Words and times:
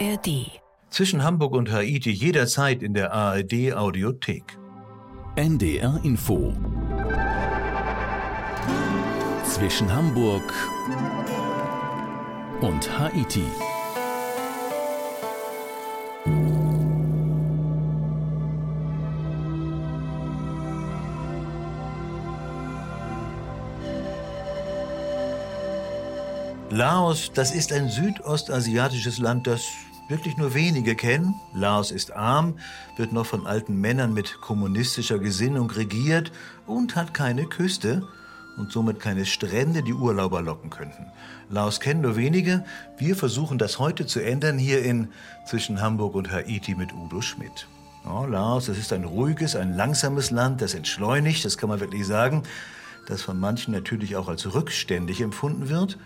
ARD. 0.00 0.60
Zwischen 0.90 1.22
Hamburg 1.22 1.54
und 1.54 1.70
Haiti 1.70 2.10
jederzeit 2.10 2.82
in 2.82 2.94
der 2.94 3.12
ARD 3.12 3.74
Audiothek. 3.74 4.58
NDR 5.36 6.00
Info. 6.02 6.52
Zwischen 9.44 9.92
Hamburg 9.94 10.52
und 12.60 12.98
Haiti. 12.98 13.44
Laos, 26.74 27.30
das 27.32 27.54
ist 27.54 27.72
ein 27.72 27.88
südostasiatisches 27.88 29.18
Land, 29.18 29.46
das 29.46 29.62
wirklich 30.08 30.36
nur 30.36 30.54
wenige 30.54 30.96
kennen. 30.96 31.36
Laos 31.54 31.92
ist 31.92 32.10
arm, 32.10 32.58
wird 32.96 33.12
noch 33.12 33.26
von 33.26 33.46
alten 33.46 33.80
Männern 33.80 34.12
mit 34.12 34.40
kommunistischer 34.40 35.20
Gesinnung 35.20 35.70
regiert 35.70 36.32
und 36.66 36.96
hat 36.96 37.14
keine 37.14 37.44
Küste 37.44 38.02
und 38.56 38.72
somit 38.72 38.98
keine 38.98 39.24
Strände, 39.24 39.84
die 39.84 39.92
Urlauber 39.92 40.42
locken 40.42 40.68
könnten. 40.68 41.06
Laos 41.48 41.78
kennen 41.78 42.00
nur 42.00 42.16
wenige. 42.16 42.64
Wir 42.98 43.14
versuchen 43.14 43.56
das 43.56 43.78
heute 43.78 44.04
zu 44.06 44.18
ändern 44.18 44.58
hier 44.58 44.82
in 44.82 45.12
zwischen 45.46 45.80
Hamburg 45.80 46.16
und 46.16 46.32
Haiti 46.32 46.74
mit 46.74 46.92
Udo 46.92 47.20
Schmidt. 47.20 47.68
Ja, 48.04 48.26
Laos, 48.26 48.66
das 48.66 48.78
ist 48.78 48.92
ein 48.92 49.04
ruhiges, 49.04 49.54
ein 49.54 49.76
langsames 49.76 50.32
Land, 50.32 50.60
das 50.60 50.74
entschleunigt, 50.74 51.44
das 51.44 51.56
kann 51.56 51.68
man 51.68 51.78
wirklich 51.78 52.04
sagen, 52.04 52.42
das 53.06 53.22
von 53.22 53.38
manchen 53.38 53.72
natürlich 53.72 54.16
auch 54.16 54.26
als 54.26 54.52
rückständig 54.52 55.20
empfunden 55.20 55.68
wird. 55.68 55.98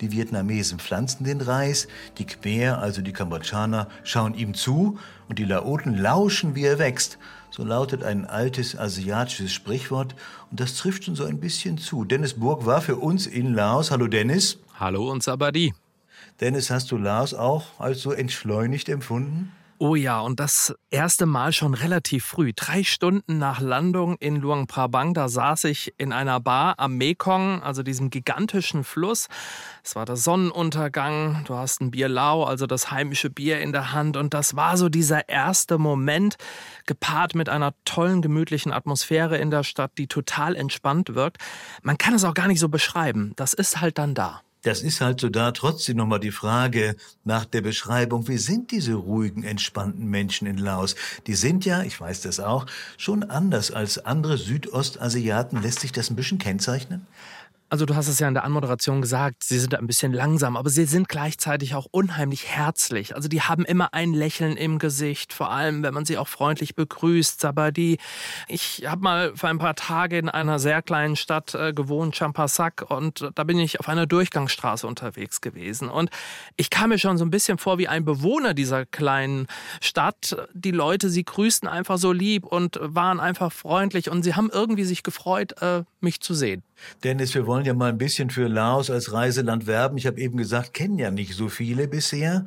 Die 0.00 0.12
Vietnamesen 0.12 0.78
pflanzen 0.78 1.24
den 1.24 1.42
Reis, 1.42 1.86
die 2.16 2.24
Khmer, 2.24 2.78
also 2.78 3.02
die 3.02 3.12
Kambodschaner, 3.12 3.88
schauen 4.02 4.34
ihm 4.34 4.54
zu 4.54 4.98
und 5.28 5.38
die 5.38 5.44
Laoten 5.44 5.96
lauschen, 5.98 6.54
wie 6.54 6.64
er 6.64 6.78
wächst. 6.78 7.18
So 7.50 7.64
lautet 7.64 8.02
ein 8.02 8.24
altes 8.24 8.78
asiatisches 8.78 9.52
Sprichwort 9.52 10.14
und 10.50 10.58
das 10.58 10.76
trifft 10.76 11.04
schon 11.04 11.16
so 11.16 11.24
ein 11.24 11.38
bisschen 11.38 11.76
zu. 11.76 12.04
Dennis 12.04 12.34
Burg 12.34 12.64
war 12.64 12.80
für 12.80 12.96
uns 12.96 13.26
in 13.26 13.52
Laos. 13.52 13.90
Hallo 13.90 14.06
Dennis. 14.06 14.58
Hallo 14.78 15.10
und 15.10 15.22
Sabadi. 15.22 15.74
Dennis, 16.40 16.70
hast 16.70 16.90
du 16.90 16.96
Laos 16.96 17.34
auch 17.34 17.78
als 17.78 18.00
so 18.00 18.12
entschleunigt 18.12 18.88
empfunden? 18.88 19.52
Oh 19.82 19.94
ja, 19.94 20.20
und 20.20 20.38
das 20.38 20.74
erste 20.90 21.24
Mal 21.24 21.54
schon 21.54 21.72
relativ 21.72 22.26
früh. 22.26 22.52
Drei 22.54 22.84
Stunden 22.84 23.38
nach 23.38 23.62
Landung 23.62 24.16
in 24.18 24.36
Luang 24.36 24.66
Prabang, 24.66 25.14
da 25.14 25.30
saß 25.30 25.64
ich 25.64 25.94
in 25.96 26.12
einer 26.12 26.38
Bar 26.38 26.74
am 26.76 26.98
Mekong, 26.98 27.62
also 27.62 27.82
diesem 27.82 28.10
gigantischen 28.10 28.84
Fluss. 28.84 29.28
Es 29.82 29.96
war 29.96 30.04
der 30.04 30.16
Sonnenuntergang, 30.16 31.44
du 31.46 31.54
hast 31.54 31.80
ein 31.80 31.92
Bier 31.92 32.10
Lao, 32.10 32.44
also 32.44 32.66
das 32.66 32.90
heimische 32.90 33.30
Bier 33.30 33.62
in 33.62 33.72
der 33.72 33.94
Hand. 33.94 34.18
Und 34.18 34.34
das 34.34 34.54
war 34.54 34.76
so 34.76 34.90
dieser 34.90 35.30
erste 35.30 35.78
Moment, 35.78 36.36
gepaart 36.84 37.34
mit 37.34 37.48
einer 37.48 37.72
tollen, 37.86 38.20
gemütlichen 38.20 38.72
Atmosphäre 38.72 39.38
in 39.38 39.50
der 39.50 39.62
Stadt, 39.62 39.92
die 39.96 40.08
total 40.08 40.56
entspannt 40.56 41.14
wirkt. 41.14 41.38
Man 41.80 41.96
kann 41.96 42.12
es 42.12 42.24
auch 42.24 42.34
gar 42.34 42.48
nicht 42.48 42.60
so 42.60 42.68
beschreiben. 42.68 43.32
Das 43.36 43.54
ist 43.54 43.80
halt 43.80 43.96
dann 43.96 44.14
da. 44.14 44.42
Das 44.62 44.82
ist 44.82 45.00
halt 45.00 45.20
so 45.20 45.30
da. 45.30 45.52
Trotzdem 45.52 45.96
nochmal 45.96 46.20
die 46.20 46.30
Frage 46.30 46.96
nach 47.24 47.44
der 47.46 47.62
Beschreibung. 47.62 48.28
Wie 48.28 48.36
sind 48.36 48.70
diese 48.72 48.94
ruhigen, 48.94 49.42
entspannten 49.42 50.06
Menschen 50.06 50.46
in 50.46 50.58
Laos? 50.58 50.96
Die 51.26 51.34
sind 51.34 51.64
ja, 51.64 51.82
ich 51.82 51.98
weiß 51.98 52.20
das 52.22 52.40
auch, 52.40 52.66
schon 52.98 53.22
anders 53.24 53.70
als 53.70 54.04
andere 54.04 54.36
Südostasiaten. 54.36 55.62
Lässt 55.62 55.80
sich 55.80 55.92
das 55.92 56.10
ein 56.10 56.16
bisschen 56.16 56.38
kennzeichnen? 56.38 57.06
Also 57.70 57.86
du 57.86 57.94
hast 57.94 58.08
es 58.08 58.18
ja 58.18 58.26
in 58.26 58.34
der 58.34 58.42
Anmoderation 58.42 59.00
gesagt, 59.00 59.44
sie 59.44 59.60
sind 59.60 59.76
ein 59.76 59.86
bisschen 59.86 60.12
langsam, 60.12 60.56
aber 60.56 60.70
sie 60.70 60.86
sind 60.86 61.08
gleichzeitig 61.08 61.76
auch 61.76 61.86
unheimlich 61.92 62.48
herzlich. 62.48 63.14
Also 63.14 63.28
die 63.28 63.42
haben 63.42 63.64
immer 63.64 63.94
ein 63.94 64.12
Lächeln 64.12 64.56
im 64.56 64.80
Gesicht, 64.80 65.32
vor 65.32 65.52
allem 65.52 65.84
wenn 65.84 65.94
man 65.94 66.04
sie 66.04 66.18
auch 66.18 66.26
freundlich 66.26 66.74
begrüßt. 66.74 67.40
Sabadi, 67.40 67.98
ich 68.48 68.86
habe 68.88 69.02
mal 69.02 69.36
für 69.36 69.46
ein 69.46 69.58
paar 69.58 69.76
Tage 69.76 70.18
in 70.18 70.28
einer 70.28 70.58
sehr 70.58 70.82
kleinen 70.82 71.14
Stadt 71.14 71.54
äh, 71.54 71.72
gewohnt, 71.72 72.16
Champasak, 72.16 72.90
und 72.90 73.30
da 73.36 73.44
bin 73.44 73.60
ich 73.60 73.78
auf 73.78 73.88
einer 73.88 74.06
Durchgangsstraße 74.06 74.84
unterwegs 74.84 75.40
gewesen. 75.40 75.88
Und 75.88 76.10
ich 76.56 76.70
kam 76.70 76.88
mir 76.88 76.98
schon 76.98 77.18
so 77.18 77.24
ein 77.24 77.30
bisschen 77.30 77.56
vor 77.56 77.78
wie 77.78 77.86
ein 77.86 78.04
Bewohner 78.04 78.52
dieser 78.52 78.84
kleinen 78.84 79.46
Stadt. 79.80 80.36
Die 80.54 80.72
Leute, 80.72 81.08
sie 81.08 81.24
grüßten 81.24 81.68
einfach 81.68 81.98
so 81.98 82.10
lieb 82.10 82.46
und 82.46 82.80
waren 82.82 83.20
einfach 83.20 83.52
freundlich 83.52 84.10
und 84.10 84.24
sie 84.24 84.34
haben 84.34 84.50
irgendwie 84.52 84.82
sich 84.82 85.04
gefreut, 85.04 85.62
äh, 85.62 85.84
mich 86.00 86.20
zu 86.20 86.34
sehen. 86.34 86.64
Dennis, 87.04 87.34
wir 87.34 87.46
wollen 87.46 87.64
ja 87.64 87.74
mal 87.74 87.88
ein 87.88 87.98
bisschen 87.98 88.30
für 88.30 88.48
Laos 88.48 88.90
als 88.90 89.12
Reiseland 89.12 89.66
werben. 89.66 89.96
Ich 89.96 90.06
habe 90.06 90.20
eben 90.20 90.36
gesagt, 90.36 90.74
kennen 90.74 90.98
ja 90.98 91.10
nicht 91.10 91.34
so 91.34 91.48
viele 91.48 91.88
bisher. 91.88 92.46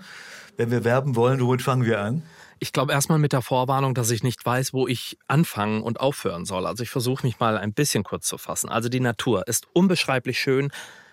Wenn 0.57 0.71
wir 0.71 0.83
werben 0.83 1.15
wollen, 1.15 1.41
womit 1.41 1.61
fangen 1.61 1.85
wir 1.85 2.01
an? 2.01 2.23
Ich 2.59 2.71
glaube 2.71 2.93
erstmal 2.93 3.19
mit 3.19 3.33
der 3.33 3.41
Vorwarnung, 3.41 3.93
dass 3.93 4.09
ich 4.11 4.23
nicht 4.23 4.45
weiß, 4.45 4.73
wo 4.73 4.87
ich 4.87 5.17
anfangen 5.27 5.81
und 5.81 5.99
aufhören 5.99 6.45
soll. 6.45 6.65
Also 6.65 6.83
ich 6.83 6.89
versuche 6.89 7.25
mich 7.25 7.39
mal 7.39 7.57
ein 7.57 7.73
bisschen 7.73 8.03
kurz 8.03 8.27
zu 8.27 8.37
fassen. 8.37 8.69
Also 8.69 8.87
die 8.87 8.99
Natur 9.01 9.47
ist 9.47 9.67
unbeschreiblich 9.73 10.39
schön. 10.39 10.71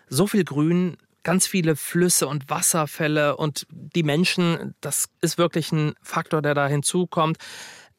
So 0.09 0.27
viel 0.27 0.45
Grün, 0.45 0.97
ganz 1.23 1.47
viele 1.47 1.77
Flüsse 1.77 2.29
und 2.29 2.49
Wasserfälle 2.51 3.37
und 3.37 3.67
die 3.71 4.03
Menschen, 4.03 4.75
das 4.81 5.09
ist 5.21 5.39
wirklich 5.39 5.73
ein 5.73 5.95
Faktor, 6.03 6.43
der 6.43 6.55
da 6.55 6.69
hinzukommt. 6.69 7.39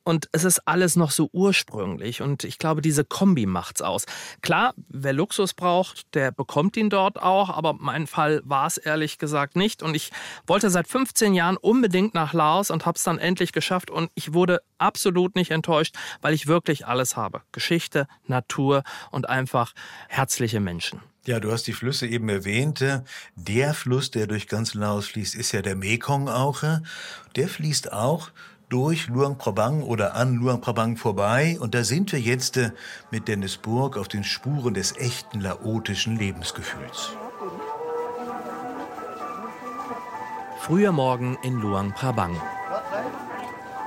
Und 0.03 0.29
es 0.31 0.43
ist 0.43 0.67
alles 0.67 0.95
noch 0.95 1.11
so 1.11 1.29
ursprünglich. 1.31 2.21
Und 2.21 2.43
ich 2.43 2.57
glaube, 2.57 2.81
diese 2.81 3.05
Kombi 3.05 3.45
macht's 3.45 3.81
aus. 3.81 4.05
Klar, 4.41 4.73
wer 4.89 5.13
Luxus 5.13 5.53
braucht, 5.53 6.13
der 6.15 6.31
bekommt 6.31 6.75
ihn 6.77 6.89
dort 6.89 7.21
auch. 7.21 7.49
Aber 7.49 7.73
mein 7.73 8.07
Fall 8.07 8.41
war 8.43 8.65
es 8.65 8.77
ehrlich 8.77 9.19
gesagt 9.19 9.55
nicht. 9.55 9.83
Und 9.83 9.95
ich 9.95 10.11
wollte 10.47 10.69
seit 10.69 10.87
15 10.87 11.33
Jahren 11.33 11.57
unbedingt 11.57 12.15
nach 12.15 12.33
Laos 12.33 12.71
und 12.71 12.85
habe 12.85 12.97
es 12.97 13.03
dann 13.03 13.19
endlich 13.19 13.51
geschafft. 13.51 13.91
Und 13.91 14.09
ich 14.15 14.33
wurde 14.33 14.61
absolut 14.79 15.35
nicht 15.35 15.51
enttäuscht, 15.51 15.95
weil 16.21 16.33
ich 16.33 16.47
wirklich 16.47 16.87
alles 16.87 17.15
habe. 17.15 17.41
Geschichte, 17.51 18.07
Natur 18.25 18.83
und 19.11 19.29
einfach 19.29 19.73
herzliche 20.09 20.59
Menschen. 20.59 20.99
Ja, 21.27 21.39
du 21.39 21.51
hast 21.51 21.67
die 21.67 21.73
Flüsse 21.73 22.07
eben 22.07 22.29
erwähnt. 22.29 22.83
Der 23.35 23.73
Fluss, 23.75 24.09
der 24.09 24.25
durch 24.25 24.47
ganz 24.47 24.73
Laos 24.73 25.05
fließt, 25.05 25.35
ist 25.35 25.51
ja 25.51 25.61
der 25.61 25.75
Mekong 25.75 26.27
auch. 26.27 26.63
Der 27.35 27.47
fließt 27.47 27.93
auch 27.93 28.31
durch 28.71 29.09
Luang 29.09 29.37
Prabang 29.37 29.83
oder 29.83 30.15
an 30.15 30.35
Luang 30.35 30.61
Prabang 30.61 30.95
vorbei. 30.95 31.57
Und 31.59 31.75
da 31.75 31.83
sind 31.83 32.13
wir 32.13 32.19
jetzt 32.19 32.55
äh, 32.55 32.71
mit 33.11 33.27
Dennis 33.27 33.57
Burg 33.57 33.97
auf 33.97 34.07
den 34.07 34.23
Spuren 34.23 34.73
des 34.73 34.95
echten 34.95 35.41
laotischen 35.41 36.17
Lebensgefühls. 36.17 37.11
Früher 40.59 40.93
Morgen 40.93 41.37
in 41.43 41.59
Luang 41.59 41.91
Prabang. 41.91 42.39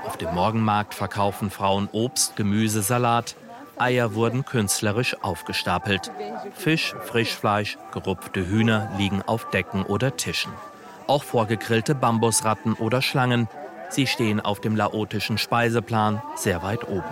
Auf 0.04 0.18
dem 0.18 0.34
Morgenmarkt 0.34 0.92
verkaufen 0.92 1.50
Frauen 1.50 1.88
Obst, 1.92 2.36
Gemüse, 2.36 2.82
Salat. 2.82 3.36
Eier 3.78 4.14
wurden 4.14 4.44
künstlerisch 4.44 5.16
aufgestapelt. 5.22 6.12
Fisch, 6.52 6.94
Frischfleisch, 7.00 7.78
gerupfte 7.90 8.46
Hühner 8.46 8.90
liegen 8.98 9.22
auf 9.22 9.48
Decken 9.48 9.84
oder 9.84 10.16
Tischen. 10.16 10.52
Auch 11.06 11.24
vorgegrillte 11.24 11.94
Bambusratten 11.94 12.74
oder 12.74 13.00
Schlangen 13.00 13.48
Sie 13.94 14.08
stehen 14.08 14.40
auf 14.40 14.60
dem 14.60 14.74
laotischen 14.74 15.38
Speiseplan 15.38 16.20
sehr 16.34 16.64
weit 16.64 16.88
oben. 16.88 17.04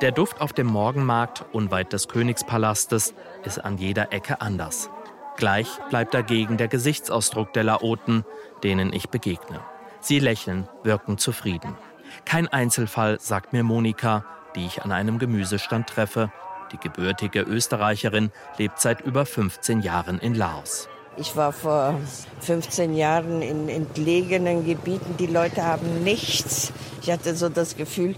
Der 0.00 0.12
Duft 0.12 0.40
auf 0.40 0.54
dem 0.54 0.66
Morgenmarkt 0.66 1.44
unweit 1.52 1.92
des 1.92 2.08
Königspalastes 2.08 3.12
ist 3.44 3.58
an 3.62 3.76
jeder 3.76 4.14
Ecke 4.14 4.40
anders. 4.40 4.88
Gleich 5.36 5.68
bleibt 5.90 6.14
dagegen 6.14 6.56
der 6.56 6.68
Gesichtsausdruck 6.68 7.52
der 7.52 7.64
Laoten, 7.64 8.24
denen 8.62 8.94
ich 8.94 9.10
begegne. 9.10 9.60
Sie 10.00 10.20
lächeln, 10.20 10.66
wirken 10.84 11.18
zufrieden. 11.18 11.76
Kein 12.24 12.48
Einzelfall, 12.48 13.20
sagt 13.20 13.52
mir 13.52 13.62
Monika, 13.62 14.24
die 14.56 14.64
ich 14.64 14.82
an 14.82 14.90
einem 14.90 15.18
Gemüsestand 15.18 15.86
treffe. 15.86 16.32
Die 16.72 16.78
gebürtige 16.78 17.42
Österreicherin 17.42 18.32
lebt 18.56 18.80
seit 18.80 19.02
über 19.02 19.26
15 19.26 19.82
Jahren 19.82 20.18
in 20.18 20.34
Laos. 20.34 20.88
Ich 21.20 21.36
war 21.36 21.52
vor 21.52 22.00
15 22.40 22.96
Jahren 22.96 23.42
in 23.42 23.68
entlegenen 23.68 24.64
Gebieten. 24.64 25.16
Die 25.18 25.26
Leute 25.26 25.66
haben 25.66 26.02
nichts. 26.02 26.72
Ich 27.02 27.10
hatte 27.10 27.36
so 27.36 27.50
das 27.50 27.76
Gefühl, 27.76 28.16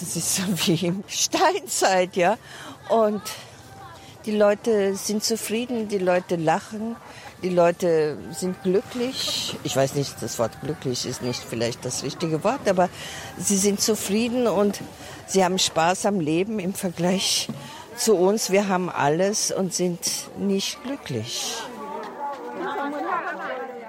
das 0.00 0.16
ist 0.16 0.36
so 0.36 0.42
wie 0.64 0.86
in 0.86 1.04
Steinzeit, 1.08 2.16
ja. 2.16 2.38
Und 2.88 3.20
die 4.24 4.34
Leute 4.34 4.94
sind 4.96 5.22
zufrieden, 5.22 5.88
die 5.88 5.98
Leute 5.98 6.36
lachen, 6.36 6.96
die 7.42 7.50
Leute 7.50 8.16
sind 8.32 8.62
glücklich. 8.62 9.54
Ich 9.62 9.76
weiß 9.76 9.94
nicht, 9.94 10.14
das 10.22 10.38
Wort 10.38 10.58
glücklich 10.62 11.04
ist 11.04 11.22
nicht 11.22 11.42
vielleicht 11.42 11.84
das 11.84 12.02
richtige 12.02 12.42
Wort, 12.44 12.66
aber 12.66 12.88
sie 13.36 13.58
sind 13.58 13.82
zufrieden 13.82 14.46
und 14.46 14.80
sie 15.26 15.44
haben 15.44 15.58
Spaß 15.58 16.06
am 16.06 16.18
Leben 16.18 16.60
im 16.60 16.72
Vergleich 16.72 17.48
zu 17.96 18.16
uns. 18.16 18.50
Wir 18.50 18.68
haben 18.68 18.88
alles 18.88 19.52
und 19.52 19.74
sind 19.74 20.00
nicht 20.38 20.82
glücklich. 20.82 21.58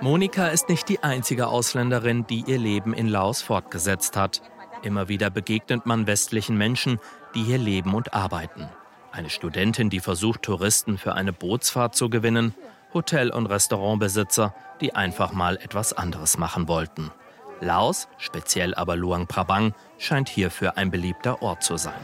Monika 0.01 0.47
ist 0.47 0.69
nicht 0.69 0.87
die 0.87 1.03
einzige 1.03 1.47
Ausländerin, 1.47 2.25
die 2.25 2.43
ihr 2.47 2.57
Leben 2.57 2.93
in 2.93 3.07
Laos 3.07 3.41
fortgesetzt 3.41 4.15
hat. 4.15 4.41
Immer 4.81 5.09
wieder 5.09 5.29
begegnet 5.29 5.85
man 5.85 6.07
westlichen 6.07 6.57
Menschen, 6.57 6.99
die 7.35 7.43
hier 7.43 7.57
leben 7.57 7.93
und 7.93 8.13
arbeiten. 8.13 8.69
Eine 9.11 9.29
Studentin, 9.29 9.89
die 9.89 9.99
versucht, 9.99 10.43
Touristen 10.43 10.97
für 10.97 11.15
eine 11.15 11.33
Bootsfahrt 11.33 11.95
zu 11.95 12.09
gewinnen. 12.09 12.53
Hotel- 12.93 13.31
und 13.31 13.47
Restaurantbesitzer, 13.47 14.53
die 14.81 14.95
einfach 14.95 15.33
mal 15.33 15.57
etwas 15.57 15.93
anderes 15.93 16.37
machen 16.37 16.67
wollten. 16.67 17.11
Laos, 17.59 18.07
speziell 18.17 18.73
aber 18.73 18.95
Luang 18.95 19.27
Prabang, 19.27 19.73
scheint 19.97 20.29
hierfür 20.29 20.77
ein 20.77 20.91
beliebter 20.91 21.41
Ort 21.41 21.63
zu 21.63 21.77
sein. 21.77 21.99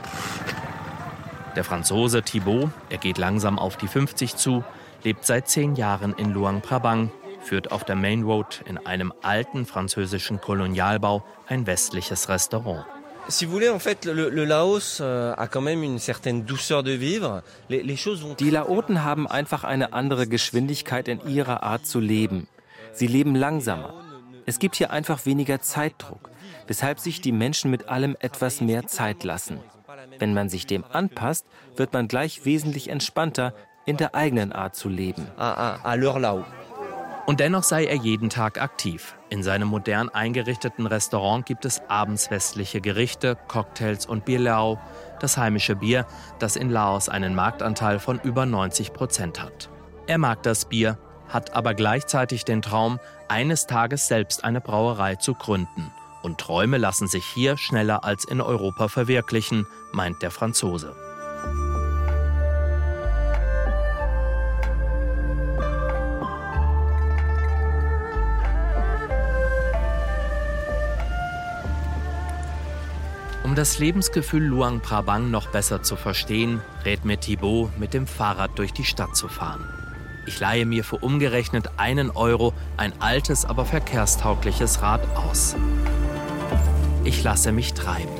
Der 1.56 1.64
Franzose 1.64 2.22
Thibault, 2.24 2.70
er 2.90 2.98
geht 2.98 3.18
langsam 3.18 3.58
auf 3.58 3.78
die 3.78 3.88
50 3.88 4.36
zu, 4.36 4.66
lebt 5.06 5.26
seit 5.26 5.48
zehn 5.48 5.76
Jahren 5.76 6.14
in 6.18 6.34
Luang 6.34 6.62
Prabang, 6.62 7.12
führt 7.42 7.72
auf 7.72 7.84
der 7.84 7.96
Main 7.96 8.24
Road 8.24 8.64
in 8.68 8.78
einem 8.78 9.14
alten 9.22 9.66
französischen 9.66 10.42
Kolonialbau 10.42 11.24
ein 11.48 11.68
westliches 11.68 12.28
Restaurant. 12.28 12.86
Si 13.28 13.46
vous 13.46 13.54
voulez, 13.54 13.70
en 13.70 13.80
fait, 13.80 14.06
le, 14.06 14.30
le 14.30 14.46
Laos 14.46 15.02
a 15.02 15.48
quand 15.48 15.62
même 15.62 15.82
une 15.82 15.98
certaine 15.98 16.46
douceur 16.46 16.84
de 16.84 16.92
vivre. 16.92 17.42
Les, 17.70 17.82
les 17.82 17.98
choses 17.98 18.22
vont 18.22 18.36
Die 18.36 18.52
Laoten 18.52 19.04
haben 19.04 19.28
einfach 19.28 19.64
eine 19.64 19.94
andere 19.94 20.28
Geschwindigkeit 20.28 21.08
in 21.08 21.20
ihrer 21.28 21.64
Art 21.64 21.88
zu 21.88 22.00
leben. 22.00 22.48
Sie 22.94 23.08
leben 23.08 23.36
langsamer. 23.36 23.94
Es 24.46 24.60
gibt 24.60 24.76
hier 24.76 24.92
einfach 24.92 25.26
weniger 25.26 25.60
Zeitdruck, 25.60 26.30
weshalb 26.68 27.00
sich 27.00 27.20
die 27.20 27.32
Menschen 27.32 27.72
mit 27.72 27.90
allem 27.90 28.16
etwas 28.20 28.62
mehr 28.62 28.86
Zeit 28.86 29.24
lassen. 29.24 29.60
Wenn 30.20 30.36
man 30.36 30.50
sich 30.50 30.68
dem 30.68 30.84
anpasst, 30.84 31.48
wird 31.76 31.94
man 31.94 32.08
gleich 32.08 32.46
wesentlich 32.46 32.90
entspannter 32.90 33.54
in 33.86 33.98
der 33.98 34.16
eigenen 34.16 34.52
Art 34.52 34.76
zu 34.76 34.90
leben. 34.90 35.28
leur 35.38 36.20
Lao. 36.20 36.46
Und 37.26 37.40
dennoch 37.40 37.64
sei 37.64 37.86
er 37.86 37.96
jeden 37.96 38.30
Tag 38.30 38.62
aktiv. 38.62 39.16
In 39.30 39.42
seinem 39.42 39.68
modern 39.68 40.10
eingerichteten 40.10 40.86
Restaurant 40.86 41.46
gibt 41.46 41.66
es 41.66 41.82
abends 41.88 42.30
westliche 42.30 42.82
Gerichte, 42.82 43.36
Cocktails 43.48 44.06
und 44.06 44.26
Bierlau, 44.26 44.80
das 45.20 45.36
heimische 45.36 45.76
Bier, 45.76 46.06
das 46.38 46.56
in 46.56 46.70
Laos 46.70 47.10
einen 47.10 47.34
Marktanteil 47.34 47.98
von 47.98 48.20
über 48.20 48.46
90 48.46 48.94
Prozent 48.94 49.42
hat. 49.42 49.70
Er 50.06 50.20
mag 50.20 50.44
das 50.44 50.66
Bier, 50.66 51.00
hat 51.28 51.56
aber 51.56 51.74
gleichzeitig 51.74 52.46
den 52.46 52.62
Traum, 52.62 53.00
eines 53.28 53.66
Tages 53.66 54.08
selbst 54.08 54.44
eine 54.44 54.62
Brauerei 54.62 55.16
zu 55.16 55.34
gründen. 55.34 55.92
Und 56.22 56.40
Träume 56.40 56.78
lassen 56.78 57.08
sich 57.08 57.26
hier 57.26 57.58
schneller 57.58 58.04
als 58.04 58.26
in 58.26 58.40
Europa 58.40 58.88
verwirklichen, 58.88 59.66
meint 59.92 60.22
der 60.22 60.30
Franzose. 60.30 60.96
Um 73.56 73.58
das 73.58 73.80
Lebensgefühl 73.80 74.44
Luang 74.44 74.82
Prabang 74.82 75.32
noch 75.32 75.48
besser 75.48 75.82
zu 75.82 75.96
verstehen, 75.96 76.60
rät 76.84 77.06
mir 77.06 77.18
Thibaut, 77.18 77.80
mit 77.80 77.94
dem 77.94 78.06
Fahrrad 78.06 78.60
durch 78.60 78.74
die 78.74 78.84
Stadt 78.84 79.16
zu 79.16 79.30
fahren. 79.30 79.64
Ich 80.26 80.42
leihe 80.42 80.66
mir 80.66 80.84
für 80.84 80.98
umgerechnet 80.98 81.70
einen 81.78 82.10
Euro 82.10 82.54
ein 82.76 82.92
altes, 83.02 83.46
aber 83.46 83.64
verkehrstaugliches 83.64 84.82
Rad 84.82 85.08
aus. 85.16 85.56
Ich 87.06 87.24
lasse 87.24 87.54
mich 87.54 87.74
treiben. 87.74 88.12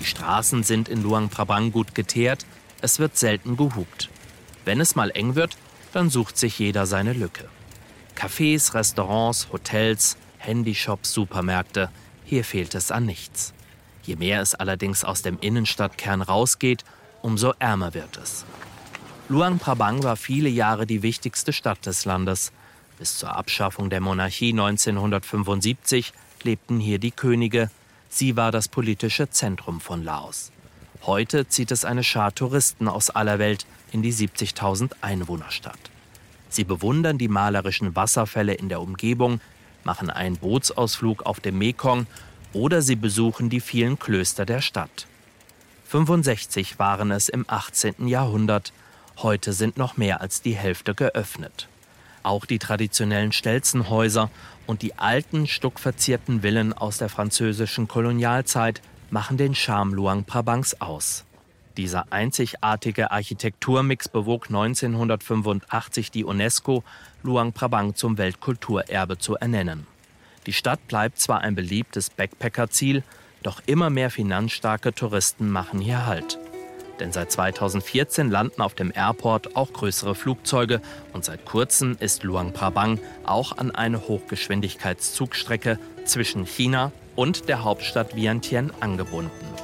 Die 0.00 0.04
Straßen 0.04 0.64
sind 0.64 0.88
in 0.88 1.00
Luang 1.04 1.28
Prabang 1.28 1.70
gut 1.70 1.94
geteert, 1.94 2.44
es 2.80 2.98
wird 2.98 3.16
selten 3.16 3.56
gehupt. 3.56 4.10
Wenn 4.64 4.80
es 4.80 4.96
mal 4.96 5.10
eng 5.10 5.36
wird, 5.36 5.56
dann 5.92 6.10
sucht 6.10 6.38
sich 6.38 6.58
jeder 6.58 6.86
seine 6.86 7.12
Lücke. 7.12 7.44
Cafés, 8.14 8.74
Restaurants, 8.74 9.48
Hotels, 9.52 10.16
Handyshops, 10.38 11.12
Supermärkte, 11.12 11.90
hier 12.24 12.44
fehlt 12.44 12.74
es 12.74 12.90
an 12.90 13.06
nichts. 13.06 13.52
Je 14.02 14.16
mehr 14.16 14.40
es 14.40 14.54
allerdings 14.54 15.04
aus 15.04 15.22
dem 15.22 15.38
Innenstadtkern 15.40 16.22
rausgeht, 16.22 16.84
umso 17.22 17.52
ärmer 17.58 17.94
wird 17.94 18.16
es. 18.16 18.44
Luang 19.28 19.58
Prabang 19.58 20.02
war 20.02 20.16
viele 20.16 20.50
Jahre 20.50 20.86
die 20.86 21.02
wichtigste 21.02 21.52
Stadt 21.52 21.86
des 21.86 22.04
Landes. 22.04 22.52
Bis 22.98 23.18
zur 23.18 23.34
Abschaffung 23.34 23.88
der 23.88 24.00
Monarchie 24.00 24.50
1975 24.50 26.12
lebten 26.42 26.78
hier 26.78 26.98
die 26.98 27.10
Könige. 27.10 27.70
Sie 28.10 28.36
war 28.36 28.52
das 28.52 28.68
politische 28.68 29.30
Zentrum 29.30 29.80
von 29.80 30.04
Laos. 30.04 30.52
Heute 31.02 31.48
zieht 31.48 31.70
es 31.70 31.84
eine 31.84 32.04
Schar 32.04 32.34
Touristen 32.34 32.86
aus 32.86 33.10
aller 33.10 33.38
Welt 33.38 33.66
in 33.92 34.02
die 34.02 34.12
70.000 34.12 34.92
Einwohnerstadt. 35.00 35.93
Sie 36.54 36.62
bewundern 36.62 37.18
die 37.18 37.26
malerischen 37.26 37.96
Wasserfälle 37.96 38.54
in 38.54 38.68
der 38.68 38.80
Umgebung, 38.80 39.40
machen 39.82 40.08
einen 40.08 40.36
Bootsausflug 40.36 41.26
auf 41.26 41.40
dem 41.40 41.58
Mekong 41.58 42.06
oder 42.52 42.80
sie 42.80 42.94
besuchen 42.94 43.50
die 43.50 43.58
vielen 43.58 43.98
Klöster 43.98 44.46
der 44.46 44.60
Stadt. 44.60 45.08
65 45.88 46.78
waren 46.78 47.10
es 47.10 47.28
im 47.28 47.44
18. 47.48 48.06
Jahrhundert, 48.06 48.72
heute 49.16 49.52
sind 49.52 49.78
noch 49.78 49.96
mehr 49.96 50.20
als 50.20 50.42
die 50.42 50.54
Hälfte 50.54 50.94
geöffnet. 50.94 51.66
Auch 52.22 52.46
die 52.46 52.60
traditionellen 52.60 53.32
Stelzenhäuser 53.32 54.30
und 54.68 54.82
die 54.82 54.96
alten, 54.96 55.48
stuckverzierten 55.48 56.42
Villen 56.42 56.72
aus 56.72 56.98
der 56.98 57.08
französischen 57.08 57.88
Kolonialzeit 57.88 58.80
machen 59.10 59.38
den 59.38 59.56
Charme 59.56 59.92
Luang 59.92 60.22
Prabangs 60.22 60.80
aus. 60.80 61.24
Dieser 61.76 62.12
einzigartige 62.12 63.10
Architekturmix 63.10 64.08
bewog 64.08 64.46
1985 64.46 66.12
die 66.12 66.24
UNESCO, 66.24 66.84
Luang 67.22 67.52
Prabang 67.52 67.96
zum 67.96 68.16
Weltkulturerbe 68.16 69.18
zu 69.18 69.34
ernennen. 69.34 69.86
Die 70.46 70.52
Stadt 70.52 70.86
bleibt 70.86 71.18
zwar 71.18 71.40
ein 71.40 71.54
beliebtes 71.54 72.10
Backpackerziel, 72.10 73.02
doch 73.42 73.60
immer 73.66 73.90
mehr 73.90 74.10
finanzstarke 74.10 74.94
Touristen 74.94 75.50
machen 75.50 75.80
hier 75.80 76.06
Halt. 76.06 76.38
Denn 77.00 77.12
seit 77.12 77.32
2014 77.32 78.30
landen 78.30 78.62
auf 78.62 78.74
dem 78.74 78.92
Airport 78.94 79.56
auch 79.56 79.72
größere 79.72 80.14
Flugzeuge 80.14 80.80
und 81.12 81.24
seit 81.24 81.44
kurzem 81.44 81.96
ist 81.98 82.22
Luang 82.22 82.52
Prabang 82.52 83.00
auch 83.24 83.58
an 83.58 83.72
eine 83.72 84.06
Hochgeschwindigkeitszugstrecke 84.06 85.80
zwischen 86.04 86.46
China 86.46 86.92
und 87.16 87.48
der 87.48 87.64
Hauptstadt 87.64 88.14
Vientiane 88.14 88.70
angebunden. 88.80 89.63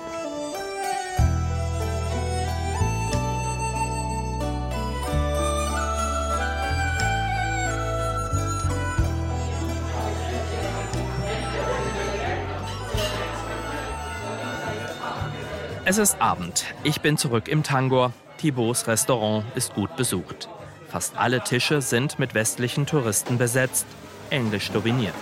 Es 15.90 15.98
ist 15.98 16.22
Abend. 16.22 16.66
Ich 16.84 17.00
bin 17.00 17.16
zurück 17.16 17.48
im 17.48 17.64
Tangor. 17.64 18.12
Thibauts 18.38 18.87
Restaurant 18.87 19.44
ist 19.56 19.74
gut 19.74 19.96
besucht. 19.96 20.48
Fast 20.88 21.17
alle 21.17 21.43
Tische 21.43 21.82
sind 21.82 22.20
mit 22.20 22.32
westlichen 22.32 22.86
Touristen 22.86 23.38
besetzt, 23.38 23.86
englisch 24.31 24.70
dominiert. 24.70 25.17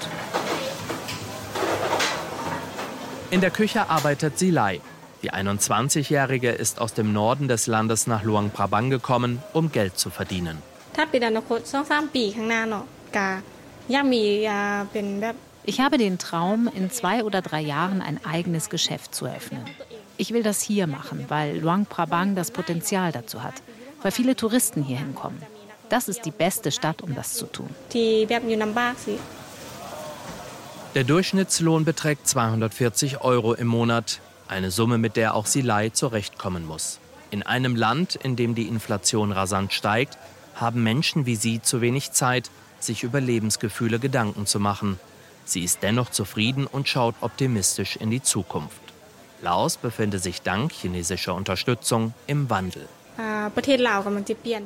In 3.31 3.40
der 3.40 3.50
Küche 3.50 3.88
arbeitet 3.88 4.38
Silai. 4.38 4.83
Die 5.23 5.33
21-Jährige 5.33 6.50
ist 6.50 6.83
aus 6.83 6.93
dem 6.93 7.14
Norden 7.14 7.49
des 7.49 7.66
Landes 7.66 8.07
nach 8.07 8.23
Luang 8.23 8.50
Prabang 8.50 8.90
gekommen, 8.90 9.43
um 9.54 9.73
Geld 9.73 9.99
zu 9.99 10.11
verdienen. 10.11 10.59
Ich 15.64 15.81
habe 15.81 15.99
den 15.99 16.19
Traum, 16.19 16.71
in 16.75 16.90
zwei 16.90 17.25
oder 17.25 17.40
drei 17.40 17.61
Jahren 17.62 18.02
ein 18.02 18.21
eigenes 18.23 18.69
Geschäft 18.69 19.14
zu 19.14 19.25
eröffnen. 19.25 19.64
Ich 20.21 20.33
will 20.33 20.43
das 20.43 20.61
hier 20.61 20.89
machen, 20.89 21.27
weil 21.29 21.59
Luang 21.59 21.87
Prabang 21.87 22.35
das 22.35 22.51
Potenzial 22.51 23.13
dazu 23.13 23.45
hat, 23.45 23.55
weil 24.03 24.11
viele 24.11 24.35
Touristen 24.35 24.83
hier 24.83 24.99
hinkommen. 24.99 25.41
Das 25.89 26.09
ist 26.09 26.25
die 26.25 26.33
beste 26.33 26.73
Stadt, 26.73 27.03
um 27.03 27.15
das 27.15 27.35
zu 27.35 27.47
tun. 27.47 27.71
Der 30.95 31.05
Durchschnittslohn 31.05 31.85
beträgt 31.85 32.27
240 32.27 33.21
Euro 33.21 33.55
im 33.55 33.69
Monat, 33.69 34.21
eine 34.49 34.73
Summe, 34.73 34.99
mit 34.99 35.17
der 35.17 35.35
auch 35.35 35.47
Silai 35.47 35.91
zurechtkommen 35.91 36.67
muss. 36.67 36.99
In 37.31 37.45
einem 37.45 37.77
Land, 37.77 38.17
in 38.17 38.35
dem 38.35 38.57
die 38.57 38.67
Inflation 38.67 39.31
rasant 39.31 39.73
steigt, 39.73 40.19
haben 40.57 40.83
Menschen 40.83 41.27
wie 41.27 41.37
sie 41.37 41.63
zu 41.63 41.81
wenig 41.81 42.11
Zeit, 42.11 42.51
sich 42.81 43.05
über 43.05 43.21
Lebensgefühle 43.21 44.01
Gedanken 44.01 44.47
zu 44.47 44.59
machen. 44.59 44.99
Sie 45.45 45.63
ist 45.63 45.83
dennoch 45.83 46.11
zufrieden 46.11 46.67
und 46.67 46.89
schaut 46.89 47.15
optimistisch 47.21 47.97
in 47.97 48.11
die 48.11 48.23
Zukunft. 48.23 48.88
Laos 49.42 49.76
befinde 49.76 50.18
sich 50.18 50.42
dank 50.42 50.73
chinesischer 50.73 51.35
Unterstützung 51.35 52.12
im 52.26 52.50
Wandel. 52.50 52.88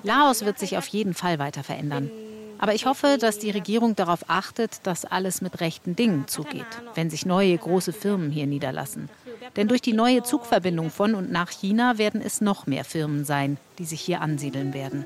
Laos 0.02 0.44
wird 0.44 0.58
sich 0.58 0.76
auf 0.76 0.86
jeden 0.88 1.14
Fall 1.14 1.38
weiter 1.38 1.62
verändern. 1.62 2.10
Aber 2.58 2.74
ich 2.74 2.86
hoffe, 2.86 3.18
dass 3.18 3.38
die 3.40 3.50
Regierung 3.50 3.96
darauf 3.96 4.20
achtet, 4.28 4.86
dass 4.86 5.04
alles 5.04 5.40
mit 5.40 5.60
rechten 5.60 5.96
Dingen 5.96 6.28
zugeht, 6.28 6.64
wenn 6.94 7.10
sich 7.10 7.26
neue 7.26 7.58
große 7.58 7.92
Firmen 7.92 8.30
hier 8.30 8.46
niederlassen. 8.46 9.08
Denn 9.56 9.66
durch 9.66 9.82
die 9.82 9.92
neue 9.92 10.22
Zugverbindung 10.22 10.90
von 10.90 11.16
und 11.16 11.32
nach 11.32 11.50
China 11.50 11.98
werden 11.98 12.22
es 12.22 12.40
noch 12.40 12.66
mehr 12.66 12.84
Firmen 12.84 13.24
sein, 13.24 13.58
die 13.78 13.84
sich 13.84 14.00
hier 14.00 14.20
ansiedeln 14.20 14.74
werden. 14.74 15.04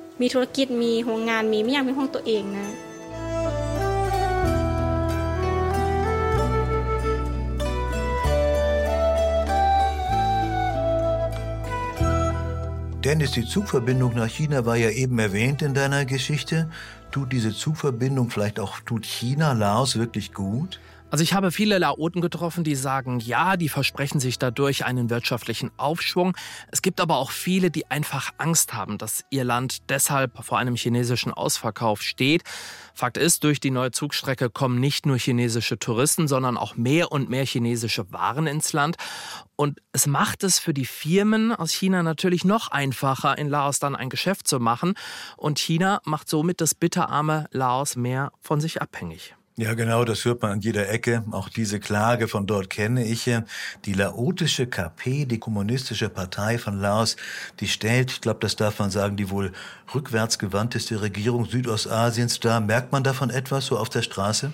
Dennis, 13.06 13.30
die 13.30 13.46
Zugverbindung 13.46 14.16
nach 14.16 14.28
China 14.28 14.66
war 14.66 14.74
ja 14.74 14.90
eben 14.90 15.20
erwähnt 15.20 15.62
in 15.62 15.74
deiner 15.74 16.04
Geschichte. 16.04 16.68
Tut 17.12 17.30
diese 17.30 17.54
Zugverbindung 17.54 18.30
vielleicht 18.30 18.58
auch, 18.58 18.80
tut 18.80 19.06
China 19.06 19.52
Laos 19.52 19.96
wirklich 19.96 20.34
gut? 20.34 20.80
Also 21.08 21.22
ich 21.22 21.34
habe 21.34 21.52
viele 21.52 21.78
Laoten 21.78 22.20
getroffen, 22.20 22.64
die 22.64 22.74
sagen, 22.74 23.20
ja, 23.20 23.56
die 23.56 23.68
versprechen 23.68 24.18
sich 24.18 24.40
dadurch 24.40 24.84
einen 24.84 25.08
wirtschaftlichen 25.08 25.70
Aufschwung. 25.76 26.36
Es 26.72 26.82
gibt 26.82 27.00
aber 27.00 27.16
auch 27.16 27.30
viele, 27.30 27.70
die 27.70 27.88
einfach 27.88 28.32
Angst 28.38 28.74
haben, 28.74 28.98
dass 28.98 29.24
ihr 29.30 29.44
Land 29.44 29.88
deshalb 29.88 30.44
vor 30.44 30.58
einem 30.58 30.74
chinesischen 30.74 31.32
Ausverkauf 31.32 32.02
steht. 32.02 32.42
Fakt 32.92 33.18
ist, 33.18 33.44
durch 33.44 33.60
die 33.60 33.70
neue 33.70 33.92
Zugstrecke 33.92 34.50
kommen 34.50 34.80
nicht 34.80 35.06
nur 35.06 35.16
chinesische 35.16 35.78
Touristen, 35.78 36.26
sondern 36.26 36.56
auch 36.56 36.74
mehr 36.74 37.12
und 37.12 37.30
mehr 37.30 37.46
chinesische 37.46 38.12
Waren 38.12 38.48
ins 38.48 38.72
Land. 38.72 38.96
Und 39.54 39.80
es 39.92 40.08
macht 40.08 40.42
es 40.42 40.58
für 40.58 40.74
die 40.74 40.86
Firmen 40.86 41.54
aus 41.54 41.70
China 41.72 42.02
natürlich 42.02 42.44
noch 42.44 42.72
einfacher, 42.72 43.38
in 43.38 43.48
Laos 43.48 43.78
dann 43.78 43.94
ein 43.94 44.10
Geschäft 44.10 44.48
zu 44.48 44.58
machen. 44.58 44.94
Und 45.36 45.60
China 45.60 46.00
macht 46.04 46.28
somit 46.28 46.60
das 46.60 46.74
bitterarme 46.74 47.46
Laos 47.52 47.94
mehr 47.94 48.32
von 48.40 48.60
sich 48.60 48.82
abhängig. 48.82 49.35
Ja, 49.58 49.72
genau, 49.72 50.04
das 50.04 50.22
hört 50.26 50.42
man 50.42 50.52
an 50.52 50.60
jeder 50.60 50.90
Ecke. 50.90 51.24
Auch 51.30 51.48
diese 51.48 51.80
Klage 51.80 52.28
von 52.28 52.46
dort 52.46 52.68
kenne 52.68 53.06
ich. 53.06 53.30
Die 53.86 53.92
laotische 53.94 54.66
KP, 54.66 55.24
die 55.24 55.38
kommunistische 55.38 56.10
Partei 56.10 56.58
von 56.58 56.78
Laos, 56.78 57.16
die 57.60 57.66
stellt, 57.66 58.10
ich 58.10 58.20
glaube, 58.20 58.40
das 58.40 58.56
darf 58.56 58.78
man 58.80 58.90
sagen, 58.90 59.16
die 59.16 59.30
wohl 59.30 59.52
rückwärtsgewandteste 59.94 61.00
Regierung 61.00 61.46
Südostasiens 61.46 62.38
dar. 62.38 62.60
Merkt 62.60 62.92
man 62.92 63.02
davon 63.02 63.30
etwas 63.30 63.64
so 63.64 63.78
auf 63.78 63.88
der 63.88 64.02
Straße? 64.02 64.52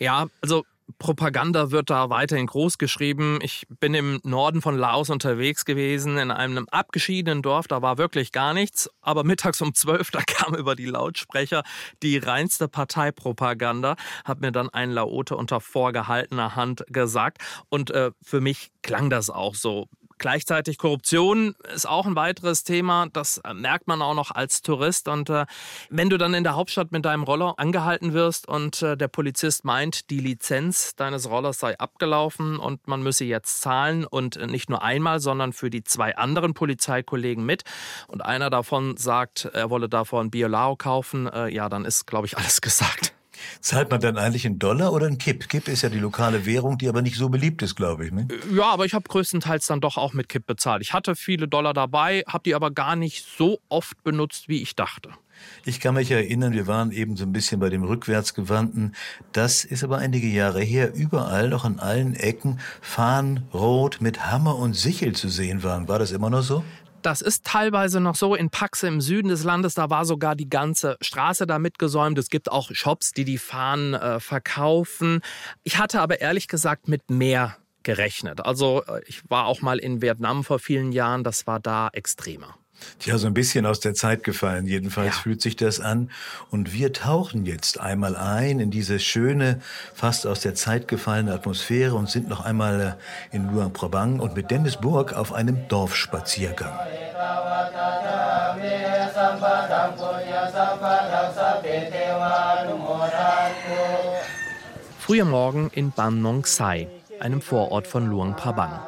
Ja, 0.00 0.26
also 0.40 0.64
Propaganda 0.98 1.70
wird 1.70 1.90
da 1.90 2.08
weiterhin 2.10 2.46
groß 2.46 2.78
geschrieben. 2.78 3.38
Ich 3.42 3.66
bin 3.80 3.94
im 3.94 4.20
Norden 4.24 4.62
von 4.62 4.76
Laos 4.76 5.10
unterwegs 5.10 5.64
gewesen, 5.64 6.16
in 6.16 6.30
einem 6.30 6.66
abgeschiedenen 6.70 7.42
Dorf, 7.42 7.68
da 7.68 7.82
war 7.82 7.98
wirklich 7.98 8.32
gar 8.32 8.54
nichts. 8.54 8.88
Aber 9.02 9.24
mittags 9.24 9.60
um 9.60 9.74
zwölf, 9.74 10.10
da 10.12 10.22
kam 10.22 10.54
über 10.54 10.74
die 10.74 10.86
Lautsprecher 10.86 11.62
die 12.02 12.16
reinste 12.18 12.68
Parteipropaganda, 12.68 13.96
hat 14.24 14.40
mir 14.40 14.52
dann 14.52 14.70
ein 14.70 14.90
Laote 14.90 15.36
unter 15.36 15.60
vorgehaltener 15.60 16.56
Hand 16.56 16.84
gesagt. 16.88 17.38
Und 17.68 17.90
äh, 17.90 18.12
für 18.22 18.40
mich 18.40 18.70
klang 18.82 19.10
das 19.10 19.30
auch 19.30 19.54
so. 19.54 19.88
Gleichzeitig 20.18 20.78
Korruption 20.78 21.54
ist 21.74 21.88
auch 21.88 22.06
ein 22.06 22.16
weiteres 22.16 22.64
Thema. 22.64 23.06
Das 23.12 23.38
äh, 23.38 23.54
merkt 23.54 23.86
man 23.86 24.02
auch 24.02 24.14
noch 24.14 24.30
als 24.30 24.62
Tourist. 24.62 25.08
Und 25.08 25.30
äh, 25.30 25.46
wenn 25.90 26.10
du 26.10 26.18
dann 26.18 26.34
in 26.34 26.44
der 26.44 26.56
Hauptstadt 26.56 26.92
mit 26.92 27.04
deinem 27.04 27.22
Roller 27.22 27.54
angehalten 27.58 28.12
wirst 28.12 28.48
und 28.48 28.82
äh, 28.82 28.96
der 28.96 29.08
Polizist 29.08 29.64
meint, 29.64 30.10
die 30.10 30.20
Lizenz 30.20 30.94
deines 30.96 31.28
Rollers 31.28 31.58
sei 31.58 31.78
abgelaufen 31.78 32.58
und 32.58 32.88
man 32.88 33.02
müsse 33.02 33.24
jetzt 33.24 33.60
zahlen 33.60 34.04
und 34.04 34.36
nicht 34.50 34.70
nur 34.70 34.82
einmal, 34.82 35.20
sondern 35.20 35.52
für 35.52 35.70
die 35.70 35.84
zwei 35.84 36.16
anderen 36.16 36.54
Polizeikollegen 36.54 37.44
mit. 37.44 37.62
Und 38.08 38.24
einer 38.24 38.50
davon 38.50 38.96
sagt, 38.96 39.46
er 39.46 39.70
wolle 39.70 39.88
davon 39.88 40.30
Biolao 40.30 40.76
kaufen. 40.76 41.26
Äh, 41.26 41.48
ja, 41.48 41.68
dann 41.68 41.84
ist, 41.84 42.06
glaube 42.06 42.26
ich, 42.26 42.36
alles 42.38 42.60
gesagt. 42.60 43.17
Zahlt 43.60 43.90
man 43.90 44.00
dann 44.00 44.16
eigentlich 44.16 44.44
in 44.44 44.58
Dollar 44.58 44.92
oder 44.92 45.06
in 45.06 45.18
Kipp? 45.18 45.48
Kipp 45.48 45.68
ist 45.68 45.82
ja 45.82 45.88
die 45.88 45.98
lokale 45.98 46.46
Währung, 46.46 46.78
die 46.78 46.88
aber 46.88 47.02
nicht 47.02 47.16
so 47.16 47.28
beliebt 47.28 47.62
ist, 47.62 47.76
glaube 47.76 48.06
ich. 48.06 48.12
Ne? 48.12 48.28
Ja, 48.54 48.66
aber 48.66 48.84
ich 48.84 48.94
habe 48.94 49.08
größtenteils 49.08 49.66
dann 49.66 49.80
doch 49.80 49.96
auch 49.96 50.12
mit 50.12 50.28
Kipp 50.28 50.46
bezahlt. 50.46 50.82
Ich 50.82 50.92
hatte 50.92 51.16
viele 51.16 51.48
Dollar 51.48 51.74
dabei, 51.74 52.24
habe 52.26 52.42
die 52.44 52.54
aber 52.54 52.70
gar 52.70 52.96
nicht 52.96 53.24
so 53.36 53.58
oft 53.68 54.02
benutzt, 54.04 54.48
wie 54.48 54.62
ich 54.62 54.76
dachte. 54.76 55.10
Ich 55.64 55.80
kann 55.80 55.94
mich 55.94 56.10
erinnern, 56.10 56.52
wir 56.52 56.66
waren 56.66 56.90
eben 56.90 57.16
so 57.16 57.24
ein 57.24 57.32
bisschen 57.32 57.60
bei 57.60 57.68
dem 57.68 57.84
Rückwärtsgewandten. 57.84 58.94
Das 59.32 59.64
ist 59.64 59.84
aber 59.84 59.98
einige 59.98 60.26
Jahre 60.26 60.60
her. 60.60 60.94
Überall, 60.94 61.48
noch 61.48 61.64
an 61.64 61.78
allen 61.78 62.14
Ecken, 62.14 62.60
Fahnen 62.80 63.46
rot 63.52 63.98
mit 64.00 64.26
Hammer 64.30 64.56
und 64.56 64.74
Sichel 64.74 65.14
zu 65.14 65.28
sehen 65.28 65.62
waren. 65.62 65.88
War 65.88 65.98
das 65.98 66.10
immer 66.10 66.30
noch 66.30 66.42
so? 66.42 66.64
Das 67.02 67.20
ist 67.20 67.44
teilweise 67.44 68.00
noch 68.00 68.16
so 68.16 68.34
in 68.34 68.50
Paxe 68.50 68.88
im 68.88 69.00
Süden 69.00 69.28
des 69.28 69.44
Landes. 69.44 69.74
Da 69.74 69.88
war 69.88 70.04
sogar 70.04 70.34
die 70.34 70.50
ganze 70.50 70.96
Straße 71.00 71.46
da 71.46 71.58
mitgesäumt. 71.58 72.18
Es 72.18 72.28
gibt 72.28 72.50
auch 72.50 72.70
Shops, 72.72 73.12
die 73.12 73.24
die 73.24 73.38
Fahnen 73.38 73.94
äh, 73.94 74.20
verkaufen. 74.20 75.20
Ich 75.62 75.78
hatte 75.78 76.00
aber 76.00 76.20
ehrlich 76.20 76.48
gesagt 76.48 76.88
mit 76.88 77.08
mehr 77.08 77.56
gerechnet. 77.84 78.44
Also 78.44 78.82
äh, 78.86 79.00
ich 79.06 79.22
war 79.30 79.46
auch 79.46 79.62
mal 79.62 79.78
in 79.78 80.02
Vietnam 80.02 80.42
vor 80.42 80.58
vielen 80.58 80.92
Jahren. 80.92 81.22
Das 81.22 81.46
war 81.46 81.60
da 81.60 81.88
extremer. 81.92 82.57
Tja, 82.98 83.16
so 83.16 83.28
ein 83.28 83.34
bisschen 83.34 83.64
aus 83.64 83.78
der 83.78 83.94
Zeit 83.94 84.24
gefallen. 84.24 84.66
Jedenfalls 84.66 85.16
ja. 85.16 85.22
fühlt 85.22 85.40
sich 85.40 85.56
das 85.56 85.80
an. 85.80 86.10
Und 86.50 86.72
wir 86.72 86.92
tauchen 86.92 87.46
jetzt 87.46 87.78
einmal 87.78 88.16
ein 88.16 88.58
in 88.58 88.70
diese 88.70 88.98
schöne, 88.98 89.60
fast 89.94 90.26
aus 90.26 90.40
der 90.40 90.54
Zeit 90.54 90.88
gefallene 90.88 91.32
Atmosphäre 91.32 91.94
und 91.94 92.10
sind 92.10 92.28
noch 92.28 92.44
einmal 92.44 92.98
äh, 93.32 93.36
in 93.36 93.52
Luang 93.52 93.72
Prabang 93.72 94.18
und 94.18 94.34
mit 94.34 94.50
Dennis 94.50 94.76
Burg 94.76 95.12
auf 95.12 95.32
einem 95.32 95.68
Dorfspaziergang. 95.68 96.72
Früher 104.98 105.24
Morgen 105.24 105.70
in 105.72 105.92
Ban 105.92 106.20
Nong 106.20 106.44
Sai, 106.44 106.88
einem 107.20 107.40
Vorort 107.40 107.86
von 107.86 108.06
Luang 108.06 108.34
Prabang. 108.34 108.80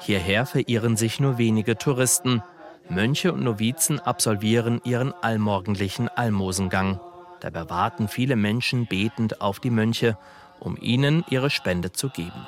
Hierher 0.00 0.44
verirren 0.44 0.96
sich 0.96 1.18
nur 1.18 1.38
wenige 1.38 1.78
Touristen– 1.78 2.42
Mönche 2.88 3.32
und 3.32 3.42
Novizen 3.42 3.98
absolvieren 3.98 4.80
ihren 4.84 5.14
allmorgendlichen 5.22 6.08
Almosengang. 6.08 7.00
Dabei 7.40 7.68
warten 7.70 8.08
viele 8.08 8.36
Menschen 8.36 8.86
betend 8.86 9.40
auf 9.40 9.58
die 9.58 9.70
Mönche, 9.70 10.18
um 10.60 10.76
ihnen 10.80 11.24
ihre 11.30 11.50
Spende 11.50 11.92
zu 11.92 12.10
geben. 12.10 12.46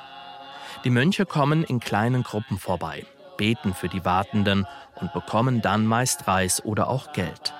Die 0.85 0.91
Mönche 0.91 1.27
kommen 1.27 1.65
in 1.65 1.81
kleinen 1.81 2.23
Gruppen 2.23 2.59
vorbei, 2.59 3.05
beten 3.37 3.75
für 3.75 3.89
die 3.89 4.05
Wartenden 4.05 4.67
und 5.01 5.13
bekommen 5.13 5.63
dann 5.63 5.87
meist 5.87 6.29
Reis 6.29 6.65
oder 6.65 6.89
auch 6.89 7.13
Geld. 7.13 7.55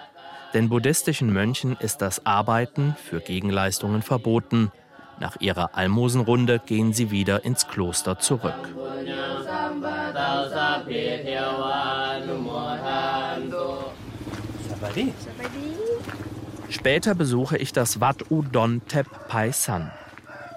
Den 0.55 0.69
buddhistischen 0.69 1.33
Mönchen 1.33 1.77
ist 1.81 1.99
das 1.99 2.25
Arbeiten 2.25 2.95
für 3.03 3.21
Gegenleistungen 3.21 4.03
verboten. 4.03 4.71
Nach 5.19 5.41
ihrer 5.41 5.75
Almosenrunde 5.77 6.61
gehen 6.65 6.93
sie 6.93 7.11
wieder 7.11 7.45
ins 7.45 7.69
Kloster 7.69 8.19
zurück. 8.19 8.75
Später 16.69 17.15
besuche 17.15 17.57
ich 17.57 17.73
das 17.73 18.01
Wat 18.01 18.31
Udon 18.31 18.83
Tep 18.87 19.07
Pai 19.29 19.53
San. 19.53 19.91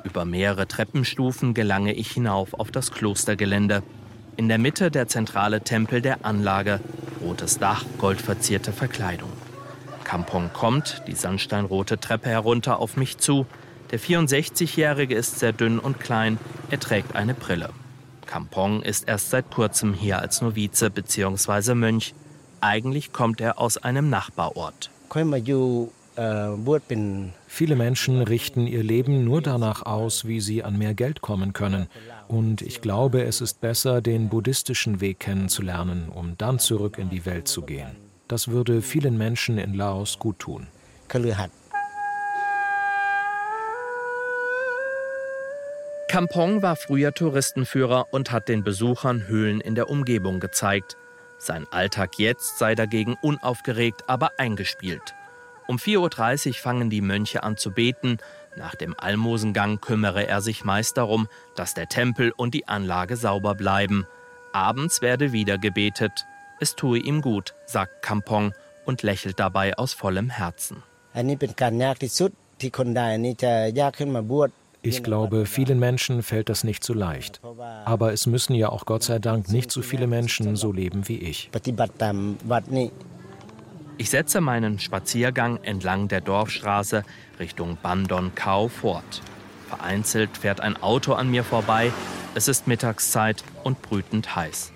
Über 0.03 0.25
mehrere 0.25 0.67
Treppenstufen 0.67 1.53
gelange 1.53 1.93
ich 1.93 2.11
hinauf 2.11 2.53
auf 2.53 2.71
das 2.71 2.91
Klostergelände. 2.91 3.83
In 4.37 4.47
der 4.47 4.57
Mitte 4.57 4.91
der 4.91 5.07
zentrale 5.07 5.61
Tempel 5.61 6.01
der 6.01 6.25
Anlage, 6.25 6.79
rotes 7.21 7.59
Dach, 7.59 7.83
goldverzierte 7.97 8.71
Verkleidung. 8.71 9.31
Kampong 10.03 10.51
kommt 10.53 11.03
die 11.07 11.15
sandsteinrote 11.15 11.99
Treppe 11.99 12.29
herunter 12.29 12.79
auf 12.79 12.97
mich 12.97 13.17
zu. 13.17 13.45
Der 13.91 13.99
64-Jährige 13.99 15.15
ist 15.15 15.39
sehr 15.39 15.51
dünn 15.51 15.79
und 15.79 15.99
klein, 15.99 16.37
er 16.71 16.79
trägt 16.79 17.15
eine 17.15 17.33
Brille. 17.33 17.69
Kampong 18.29 18.83
ist 18.83 19.07
erst 19.07 19.31
seit 19.31 19.49
kurzem 19.49 19.95
hier 19.95 20.19
als 20.19 20.43
Novize 20.43 20.91
bzw. 20.91 21.73
Mönch. 21.73 22.13
Eigentlich 22.61 23.11
kommt 23.11 23.41
er 23.41 23.59
aus 23.59 23.77
einem 23.77 24.11
Nachbarort. 24.11 24.91
Viele 27.47 27.75
Menschen 27.75 28.21
richten 28.21 28.67
ihr 28.67 28.83
Leben 28.83 29.23
nur 29.23 29.41
danach 29.41 29.83
aus, 29.83 30.25
wie 30.25 30.41
sie 30.41 30.63
an 30.63 30.77
mehr 30.77 30.93
Geld 30.93 31.21
kommen 31.21 31.53
können. 31.53 31.87
Und 32.27 32.61
ich 32.61 32.81
glaube, 32.81 33.23
es 33.23 33.41
ist 33.41 33.61
besser, 33.61 33.99
den 33.99 34.29
buddhistischen 34.29 35.01
Weg 35.01 35.19
kennenzulernen, 35.19 36.09
um 36.13 36.37
dann 36.37 36.59
zurück 36.59 36.99
in 36.99 37.09
die 37.09 37.25
Welt 37.25 37.47
zu 37.47 37.63
gehen. 37.63 37.95
Das 38.27 38.49
würde 38.49 38.83
vielen 38.83 39.17
Menschen 39.17 39.57
in 39.57 39.73
Laos 39.73 40.19
gut 40.19 40.37
tun. 40.37 40.67
Kampong 46.09 46.63
war 46.63 46.75
früher 46.75 47.13
Touristenführer 47.13 48.07
und 48.09 48.31
hat 48.31 48.49
den 48.49 48.63
Besuchern 48.63 49.27
Höhlen 49.27 49.61
in 49.61 49.75
der 49.75 49.91
Umgebung 49.91 50.39
gezeigt. 50.39 50.97
Sein 51.37 51.67
Alltag 51.69 52.17
jetzt 52.17 52.57
sei 52.57 52.73
dagegen 52.73 53.15
unaufgeregt, 53.21 54.05
aber 54.07 54.31
eingespielt. 54.39 55.13
Um 55.67 55.77
4.30 55.77 56.47
Uhr 56.47 56.53
fangen 56.55 56.89
die 56.89 57.01
Mönche 57.01 57.43
an 57.43 57.57
zu 57.57 57.69
beten. 57.69 58.17
Nach 58.57 58.73
dem 58.73 58.99
Almosengang 58.99 59.81
kümmere 59.81 60.25
er 60.25 60.41
sich 60.41 60.63
meist 60.65 60.97
darum, 60.97 61.27
dass 61.55 61.75
der 61.75 61.87
Tempel 61.87 62.33
und 62.35 62.55
die 62.55 62.67
Anlage 62.67 63.15
sauber 63.15 63.53
bleiben. 63.53 64.07
Abends 64.51 65.03
werde 65.03 65.31
wieder 65.31 65.59
gebetet. 65.59 66.25
Es 66.59 66.75
tue 66.75 66.97
ihm 66.97 67.21
gut, 67.21 67.53
sagt 67.67 68.01
Kampong 68.01 68.55
und 68.83 69.03
lächelt 69.03 69.39
dabei 69.39 69.77
aus 69.77 69.93
vollem 69.93 70.31
Herzen. 70.31 70.81
Ich 74.81 75.03
glaube, 75.03 75.45
vielen 75.45 75.79
Menschen 75.79 76.23
fällt 76.23 76.49
das 76.49 76.63
nicht 76.63 76.83
so 76.83 76.93
leicht. 76.93 77.41
Aber 77.85 78.13
es 78.13 78.27
müssen 78.27 78.53
ja 78.55 78.69
auch 78.69 78.85
Gott 78.85 79.03
sei 79.03 79.19
Dank 79.19 79.49
nicht 79.51 79.71
so 79.71 79.81
viele 79.81 80.07
Menschen 80.07 80.55
so 80.55 80.71
leben 80.71 81.07
wie 81.07 81.17
ich. 81.17 81.49
Ich 83.97 84.09
setze 84.09 84.39
meinen 84.39 84.79
Spaziergang 84.79 85.59
entlang 85.63 86.07
der 86.07 86.21
Dorfstraße 86.21 87.03
Richtung 87.39 87.77
Bandon 87.81 88.33
Kau 88.35 88.69
fort. 88.69 89.21
Vereinzelt 89.67 90.37
fährt 90.37 90.61
ein 90.61 90.81
Auto 90.81 91.13
an 91.13 91.29
mir 91.29 91.43
vorbei. 91.43 91.91
Es 92.33 92.47
ist 92.47 92.65
Mittagszeit 92.65 93.43
und 93.63 93.81
brütend 93.81 94.35
heiß. 94.35 94.71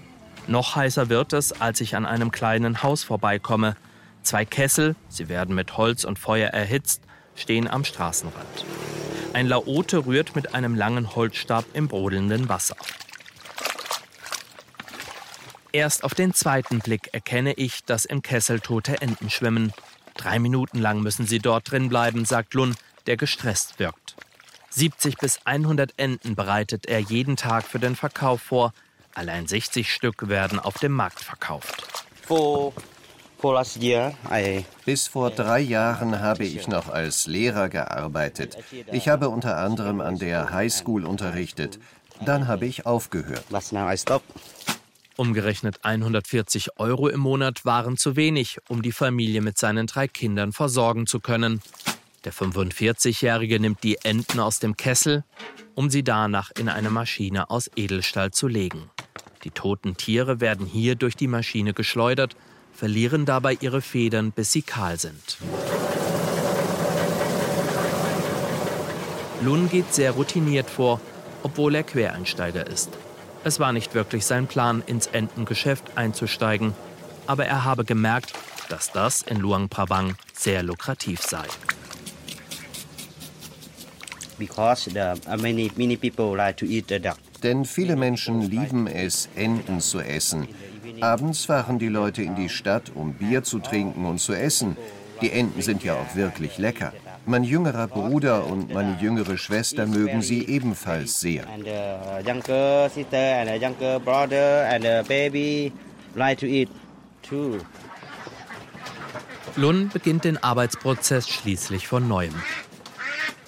Noch 0.48 0.76
heißer 0.76 1.08
wird 1.08 1.32
es, 1.32 1.54
als 1.62 1.80
ich 1.80 1.96
an 1.96 2.06
einem 2.06 2.32
kleinen 2.32 2.84
Haus 2.84 3.04
vorbeikomme. 3.04 3.78
Zwei 4.24 4.44
Kessel, 4.44 4.96
sie 5.08 5.30
werden 5.30 5.56
mit 5.56 5.78
Holz 5.78 6.04
und 6.04 6.20
Feuer 6.20 6.50
erhitzt, 6.50 7.02
stehen 7.36 7.70
am 7.70 7.86
Straßenrand. 7.86 8.66
Ein 9.34 9.48
Laote 9.48 10.06
rührt 10.06 10.36
mit 10.36 10.54
einem 10.54 10.76
langen 10.76 11.16
Holzstab 11.16 11.66
im 11.74 11.88
brodelnden 11.88 12.50
Wasser. 12.50 12.76
Erst 15.72 16.04
auf 16.04 16.14
den 16.14 16.36
zweiten 16.36 16.80
Blick 16.80 17.10
erkenne 17.14 17.54
ich, 17.54 17.84
dass 17.84 18.06
im 18.06 18.22
Kessel 18.22 18.60
tote 18.60 19.02
Enten 19.02 19.32
schwimmen. 19.32 19.74
Drei 20.14 20.38
Minuten 20.38 20.78
lang 20.78 21.02
müssen 21.02 21.26
sie 21.26 21.40
dort 21.40 21.72
drin 21.72 21.90
bleiben, 21.90 22.26
sagt 22.26 22.54
Lun, 22.54 22.76
der 23.08 23.18
gestresst 23.18 23.80
wirkt. 23.80 24.16
70 24.70 25.18
bis 25.18 25.40
100 25.46 25.94
Enten 25.98 26.36
bereitet 26.36 26.86
er 26.86 27.00
jeden 27.00 27.36
Tag 27.36 27.64
für 27.64 27.80
den 27.80 27.96
Verkauf 27.96 28.40
vor. 28.40 28.72
Allein 29.16 29.48
60 29.48 29.92
Stück 29.92 30.30
werden 30.30 30.60
auf 30.60 30.78
dem 30.78 30.92
Markt 30.92 31.22
verkauft. 31.22 32.06
Bis 34.86 35.08
vor 35.08 35.30
drei 35.30 35.60
Jahren 35.60 36.22
habe 36.22 36.46
ich 36.46 36.70
noch 36.70 36.88
als 36.88 37.28
Lehrer 37.28 37.68
gearbeitet. 37.68 38.58
Ich 38.94 39.10
habe 39.10 39.28
unter 39.28 39.58
anderem 39.58 40.00
an 40.00 40.18
der 40.18 40.52
High 40.52 40.72
School 40.72 41.06
unterrichtet. 41.06 41.78
Dann 42.24 42.48
habe 42.48 42.66
ich 42.66 42.86
aufgehört. 42.86 43.44
Umgerechnet 45.18 45.84
140 45.84 46.80
Euro 46.80 47.10
im 47.10 47.20
Monat 47.20 47.66
waren 47.66 47.98
zu 47.98 48.16
wenig, 48.16 48.60
um 48.70 48.82
die 48.82 48.94
Familie 48.94 49.42
mit 49.42 49.58
seinen 49.58 49.88
drei 49.88 50.08
Kindern 50.08 50.54
versorgen 50.54 51.06
zu 51.06 51.20
können. 51.20 51.62
Der 52.24 52.32
45-Jährige 52.32 53.60
nimmt 53.60 53.84
die 53.84 53.98
Enten 54.04 54.40
aus 54.40 54.60
dem 54.60 54.78
Kessel, 54.78 55.26
um 55.76 55.90
sie 55.90 56.04
danach 56.04 56.52
in 56.58 56.70
eine 56.70 56.90
Maschine 56.90 57.50
aus 57.50 57.70
Edelstahl 57.76 58.32
zu 58.32 58.48
legen. 58.48 58.90
Die 59.44 59.52
toten 59.52 59.98
Tiere 59.98 60.40
werden 60.40 60.66
hier 60.66 60.96
durch 60.96 61.18
die 61.18 61.28
Maschine 61.28 61.74
geschleudert, 61.74 62.38
verlieren 62.74 63.26
dabei 63.26 63.58
ihre 63.60 63.82
Federn, 63.82 64.32
bis 64.32 64.52
sie 64.52 64.62
kahl 64.62 65.00
sind. 65.00 65.38
Lun 69.42 69.70
geht 69.70 69.94
sehr 69.94 70.12
routiniert 70.12 70.70
vor, 70.70 71.02
obwohl 71.44 71.76
er 71.76 71.84
Quereinsteiger 71.84 72.66
ist. 72.68 72.90
Es 73.44 73.60
war 73.60 73.74
nicht 73.74 73.94
wirklich 73.94 74.26
sein 74.26 74.48
Plan, 74.48 74.82
ins 74.86 75.08
Entengeschäft 75.08 75.98
einzusteigen, 75.98 76.74
aber 77.28 77.46
er 77.46 77.66
habe 77.66 77.84
gemerkt, 77.84 78.34
dass 78.70 78.92
das 78.92 79.22
in 79.22 79.40
Luang 79.40 79.68
Prabang 79.70 80.16
sehr 80.34 80.64
lukrativ 80.64 81.22
sei. 81.22 81.44
Denn 87.44 87.66
viele 87.66 87.96
Menschen 87.96 88.42
lieben 88.42 88.88
es, 88.88 89.30
Enten 89.36 89.80
zu 89.82 90.00
essen. 90.00 90.48
Abends 91.02 91.46
fahren 91.46 91.80
die 91.80 91.88
Leute 91.88 92.24
in 92.24 92.36
die 92.36 92.50
Stadt, 92.50 92.92
um 92.94 93.14
Bier 93.14 93.44
zu 93.44 93.60
trinken 93.60 94.06
und 94.06 94.20
zu 94.20 94.34
essen. 94.34 94.78
Die 95.22 95.32
Enten 95.32 95.62
sind 95.62 95.84
ja 95.84 95.94
auch 95.94 96.16
wirklich 96.16 96.58
lecker. 96.58 96.94
Mein 97.26 97.44
jüngerer 97.44 97.88
Bruder 97.88 98.46
und 98.46 98.74
meine 98.74 98.98
jüngere 99.00 99.38
Schwester 99.38 99.86
mögen 99.86 100.22
sie 100.22 100.46
ebenfalls 100.46 101.22
sehr. 101.22 101.46
Lun 109.56 109.90
beginnt 109.90 110.24
den 110.24 110.44
Arbeitsprozess 110.44 111.30
schließlich 111.30 111.88
von 111.88 112.08
neuem. 112.08 112.36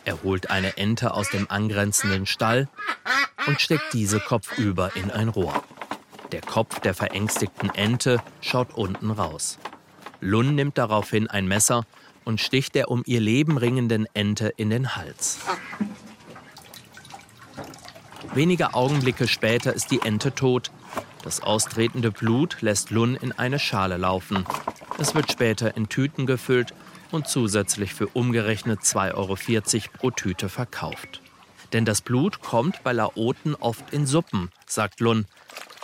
Er 0.06 0.22
holt 0.24 0.52
eine 0.52 0.78
Ente 0.78 1.14
aus 1.14 1.32
dem 1.32 1.50
angrenzenden 1.50 2.28
Stall 2.28 2.70
und 3.48 3.60
steckt 3.60 3.92
diese 3.94 4.20
kopfüber 4.20 4.92
in 4.96 5.12
ein 5.12 5.30
Rohr. 5.30 5.64
Der 6.32 6.42
Kopf 6.42 6.80
der 6.80 6.94
verängstigten 6.94 7.70
Ente 7.74 8.22
schaut 8.42 8.74
unten 8.74 9.12
raus. 9.12 9.60
Lun 10.22 10.56
nimmt 10.56 10.78
daraufhin 10.78 11.28
ein 11.28 11.48
Messer 11.48 11.86
und 12.24 12.42
sticht 12.42 12.76
der 12.76 12.90
um 12.90 13.04
ihr 13.06 13.20
Leben 13.20 13.58
ringenden 13.58 14.08
Ente 14.14 14.52
in 14.58 14.70
den 14.70 14.96
Hals. 14.96 15.40
Wenige 18.34 18.74
Augenblicke 18.74 19.28
später 19.28 19.74
ist 19.74 19.92
die 19.92 20.02
Ente 20.02 20.34
tot. 20.34 20.72
Das 21.24 21.42
austretende 21.42 22.12
Blut 22.12 22.62
lässt 22.62 22.92
Lun 22.92 23.16
in 23.16 23.32
eine 23.32 23.60
Schale 23.60 23.98
laufen. 23.98 24.46
Es 24.98 25.16
wird 25.16 25.32
später 25.32 25.78
in 25.78 25.90
Tüten 25.90 26.26
gefüllt 26.26 26.74
und 27.12 27.28
zusätzlich 27.28 27.94
für 27.94 28.08
umgerechnet 28.08 28.82
2,40 28.82 29.14
Euro 29.16 29.38
pro 29.98 30.12
Tüte 30.12 30.50
verkauft. 30.50 31.22
Denn 31.74 31.86
das 31.86 32.02
Blut 32.02 32.42
kommt 32.42 32.84
bei 32.84 32.94
Laoten 32.94 33.56
oft 33.56 33.94
in 33.94 34.06
Suppen, 34.06 34.50
sagt 34.68 35.00
Lun. 35.00 35.26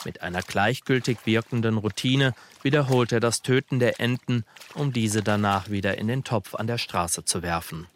Mit 0.05 0.21
einer 0.21 0.41
gleichgültig 0.41 1.19
wirkenden 1.25 1.77
Routine 1.77 2.33
wiederholt 2.63 3.11
er 3.11 3.19
das 3.19 3.41
Töten 3.41 3.79
der 3.79 3.99
Enten, 3.99 4.45
um 4.73 4.93
diese 4.93 5.21
danach 5.21 5.69
wieder 5.69 5.97
in 5.97 6.07
den 6.07 6.23
Topf 6.23 6.55
an 6.55 6.67
der 6.67 6.77
Straße 6.77 7.23
zu 7.25 7.41
werfen. 7.41 7.87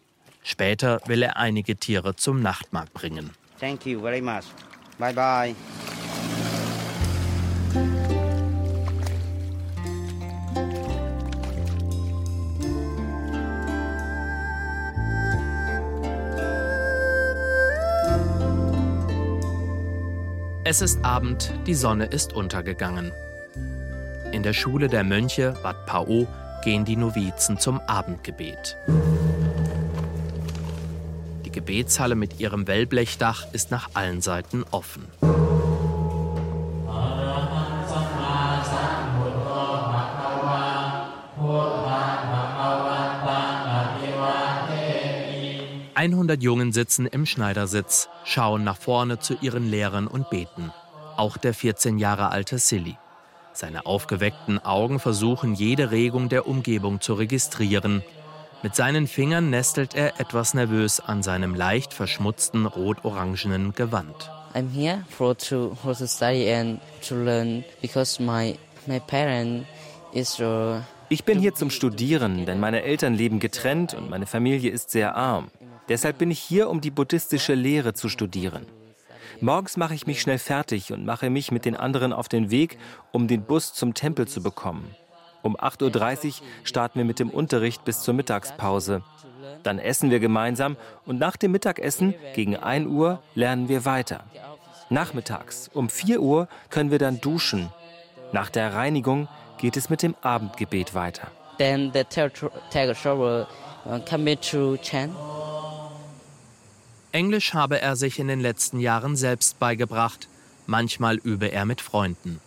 Später 0.42 1.00
will 1.06 1.22
er 1.22 1.36
einige 1.36 1.76
Tiere 1.76 2.14
zum 2.14 2.40
Nachtmarkt 2.40 2.92
bringen. 2.94 3.30
Thank 3.58 3.86
you 3.86 4.00
very 4.00 4.20
much. 4.20 4.44
Bye 4.98 5.12
bye. 5.12 5.54
Es 20.68 20.82
ist 20.82 21.04
Abend, 21.04 21.52
die 21.68 21.76
Sonne 21.76 22.06
ist 22.06 22.32
untergegangen. 22.32 23.12
In 24.32 24.42
der 24.42 24.52
Schule 24.52 24.88
der 24.88 25.04
Mönche 25.04 25.54
Wat 25.62 25.86
Pao 25.86 26.26
gehen 26.64 26.84
die 26.84 26.96
Novizen 26.96 27.60
zum 27.60 27.78
Abendgebet. 27.86 28.76
Die 31.44 31.52
Gebetshalle 31.52 32.16
mit 32.16 32.40
ihrem 32.40 32.66
Wellblechdach 32.66 33.46
ist 33.52 33.70
nach 33.70 33.90
allen 33.94 34.22
Seiten 34.22 34.64
offen. 34.72 35.04
100 46.12 46.42
Jungen 46.42 46.72
sitzen 46.72 47.06
im 47.06 47.26
Schneidersitz, 47.26 48.08
schauen 48.24 48.64
nach 48.64 48.76
vorne 48.76 49.18
zu 49.18 49.34
ihren 49.40 49.68
Lehrern 49.70 50.06
und 50.06 50.30
beten. 50.30 50.72
Auch 51.16 51.36
der 51.36 51.54
14 51.54 51.98
Jahre 51.98 52.30
alte 52.30 52.58
Silly. 52.58 52.96
Seine 53.52 53.86
aufgeweckten 53.86 54.58
Augen 54.58 55.00
versuchen 55.00 55.54
jede 55.54 55.90
Regung 55.90 56.28
der 56.28 56.46
Umgebung 56.46 57.00
zu 57.00 57.14
registrieren. 57.14 58.02
Mit 58.62 58.74
seinen 58.74 59.06
Fingern 59.06 59.48
nestelt 59.50 59.94
er 59.94 60.20
etwas 60.20 60.52
nervös 60.52 61.00
an 61.00 61.22
seinem 61.22 61.54
leicht 61.54 61.94
verschmutzten 61.94 62.66
rot-orangenen 62.66 63.72
Gewand. 63.72 64.30
I'm 64.54 64.70
here 64.70 65.04
for 65.10 65.36
to 65.36 65.74
for 65.82 65.94
to 65.94 66.06
study 66.06 66.52
and 66.52 66.80
to 67.08 67.14
learn 67.14 67.64
because 67.82 68.22
my 68.22 68.56
my 68.86 69.00
parent 69.00 69.66
is 70.12 70.40
uh, 70.40 70.80
ich 71.08 71.24
bin 71.24 71.38
hier 71.38 71.54
zum 71.54 71.70
Studieren, 71.70 72.46
denn 72.46 72.58
meine 72.58 72.82
Eltern 72.82 73.14
leben 73.14 73.38
getrennt 73.38 73.94
und 73.94 74.10
meine 74.10 74.26
Familie 74.26 74.70
ist 74.70 74.90
sehr 74.90 75.14
arm. 75.14 75.48
Deshalb 75.88 76.18
bin 76.18 76.30
ich 76.30 76.40
hier, 76.40 76.68
um 76.68 76.80
die 76.80 76.90
buddhistische 76.90 77.54
Lehre 77.54 77.94
zu 77.94 78.08
studieren. 78.08 78.66
Morgens 79.40 79.76
mache 79.76 79.94
ich 79.94 80.06
mich 80.06 80.20
schnell 80.20 80.38
fertig 80.38 80.92
und 80.92 81.04
mache 81.04 81.30
mich 81.30 81.52
mit 81.52 81.64
den 81.64 81.76
anderen 81.76 82.12
auf 82.12 82.28
den 82.28 82.50
Weg, 82.50 82.78
um 83.12 83.28
den 83.28 83.42
Bus 83.42 83.72
zum 83.72 83.94
Tempel 83.94 84.26
zu 84.26 84.42
bekommen. 84.42 84.94
Um 85.42 85.56
8.30 85.56 86.26
Uhr 86.26 86.32
starten 86.64 86.98
wir 86.98 87.04
mit 87.04 87.18
dem 87.18 87.30
Unterricht 87.30 87.84
bis 87.84 88.00
zur 88.00 88.14
Mittagspause. 88.14 89.02
Dann 89.62 89.78
essen 89.78 90.10
wir 90.10 90.20
gemeinsam 90.20 90.76
und 91.04 91.18
nach 91.18 91.36
dem 91.36 91.52
Mittagessen 91.52 92.14
gegen 92.34 92.56
1 92.56 92.88
Uhr 92.88 93.22
lernen 93.34 93.68
wir 93.68 93.84
weiter. 93.84 94.24
Nachmittags 94.88 95.68
um 95.72 95.88
4 95.88 96.20
Uhr 96.20 96.48
können 96.70 96.90
wir 96.90 96.98
dann 96.98 97.20
duschen. 97.20 97.70
Nach 98.32 98.50
der 98.50 98.74
Reinigung 98.74 99.28
geht 99.58 99.76
es 99.76 99.90
mit 99.90 100.02
dem 100.02 100.14
Abendgebet 100.22 100.94
weiter. 100.94 101.28
Then 101.58 101.92
the 101.92 102.04
uh. 105.18 105.75
Englisch 107.16 107.54
habe 107.54 107.80
er 107.80 107.96
sich 107.96 108.18
in 108.18 108.28
den 108.28 108.40
letzten 108.40 108.78
Jahren 108.78 109.16
selbst 109.16 109.58
beigebracht, 109.58 110.28
manchmal 110.66 111.16
übe 111.16 111.46
er 111.46 111.64
mit 111.64 111.80
Freunden. 111.80 112.40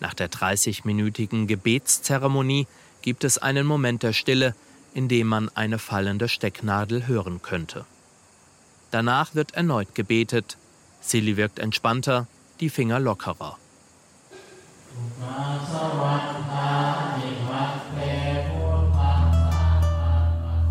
Nach 0.00 0.14
der 0.14 0.30
30-minütigen 0.30 1.46
Gebetszeremonie 1.46 2.66
gibt 3.02 3.22
es 3.22 3.36
einen 3.36 3.66
Moment 3.66 4.02
der 4.02 4.14
Stille, 4.14 4.54
in 4.94 5.08
dem 5.08 5.26
man 5.26 5.50
eine 5.54 5.78
fallende 5.78 6.26
Stecknadel 6.30 7.06
hören 7.06 7.42
könnte. 7.42 7.84
Danach 8.92 9.34
wird 9.34 9.52
erneut 9.52 9.94
gebetet. 9.94 10.56
Silly 11.02 11.36
wirkt 11.36 11.58
entspannter, 11.58 12.26
die 12.60 12.70
Finger 12.70 13.00
lockerer. 13.00 13.58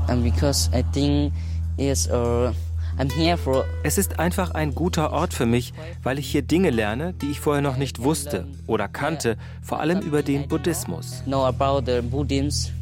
And 0.08 0.24
because 0.24 0.70
I 0.74 0.82
think 0.92 1.34
it's 1.78 2.08
a 2.10 2.56
Es 3.84 3.98
ist 3.98 4.20
einfach 4.20 4.52
ein 4.52 4.74
guter 4.74 5.12
Ort 5.12 5.34
für 5.34 5.46
mich, 5.46 5.74
weil 6.04 6.18
ich 6.20 6.30
hier 6.32 6.42
Dinge 6.42 6.72
lerne, 6.72 7.14
die 7.14 7.32
ich 7.32 7.40
vorher 7.40 7.62
noch 7.62 7.78
nicht 7.78 8.02
wusste 8.02 8.48
oder 8.66 8.88
kannte, 8.88 9.38
vor 9.62 9.80
allem 9.80 10.02
über 10.02 10.24
den 10.24 10.48
Buddhismus. 10.48 11.22
Know 11.26 11.46
about 11.46 11.84
the 11.86 12.02
Buddhism. 12.02 12.77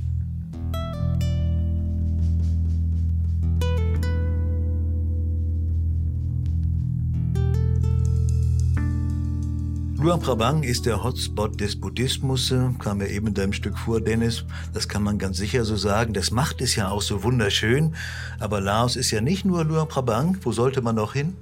Luang 10.06 10.22
Prabang 10.22 10.62
ist 10.62 10.86
der 10.86 11.04
Hotspot 11.04 11.60
des 11.60 11.82
Buddhismus, 11.82 12.54
kam 12.78 13.02
ja 13.02 13.08
eben 13.08 13.26
in 13.26 13.34
deinem 13.34 13.54
Stück 13.54 13.76
vor, 13.76 14.00
Dennis. 14.00 14.46
Das 14.72 14.88
kann 14.88 15.02
man 15.02 15.18
ganz 15.18 15.38
sicher 15.38 15.66
so 15.66 15.78
sagen. 15.78 16.14
Das 16.14 16.30
macht 16.30 16.62
es 16.62 16.76
ja 16.76 16.90
auch 16.90 17.02
so 17.02 17.24
wunderschön. 17.24 17.96
Aber 18.40 18.62
Laos 18.62 18.98
ist 18.98 19.10
ja 19.10 19.20
nicht 19.20 19.46
nur 19.46 19.64
Luang 19.64 19.88
Prabang. 19.88 20.38
Wo 20.44 20.52
sollte 20.52 20.84
man 20.84 20.94
noch 20.94 21.14
hin? 21.14 21.36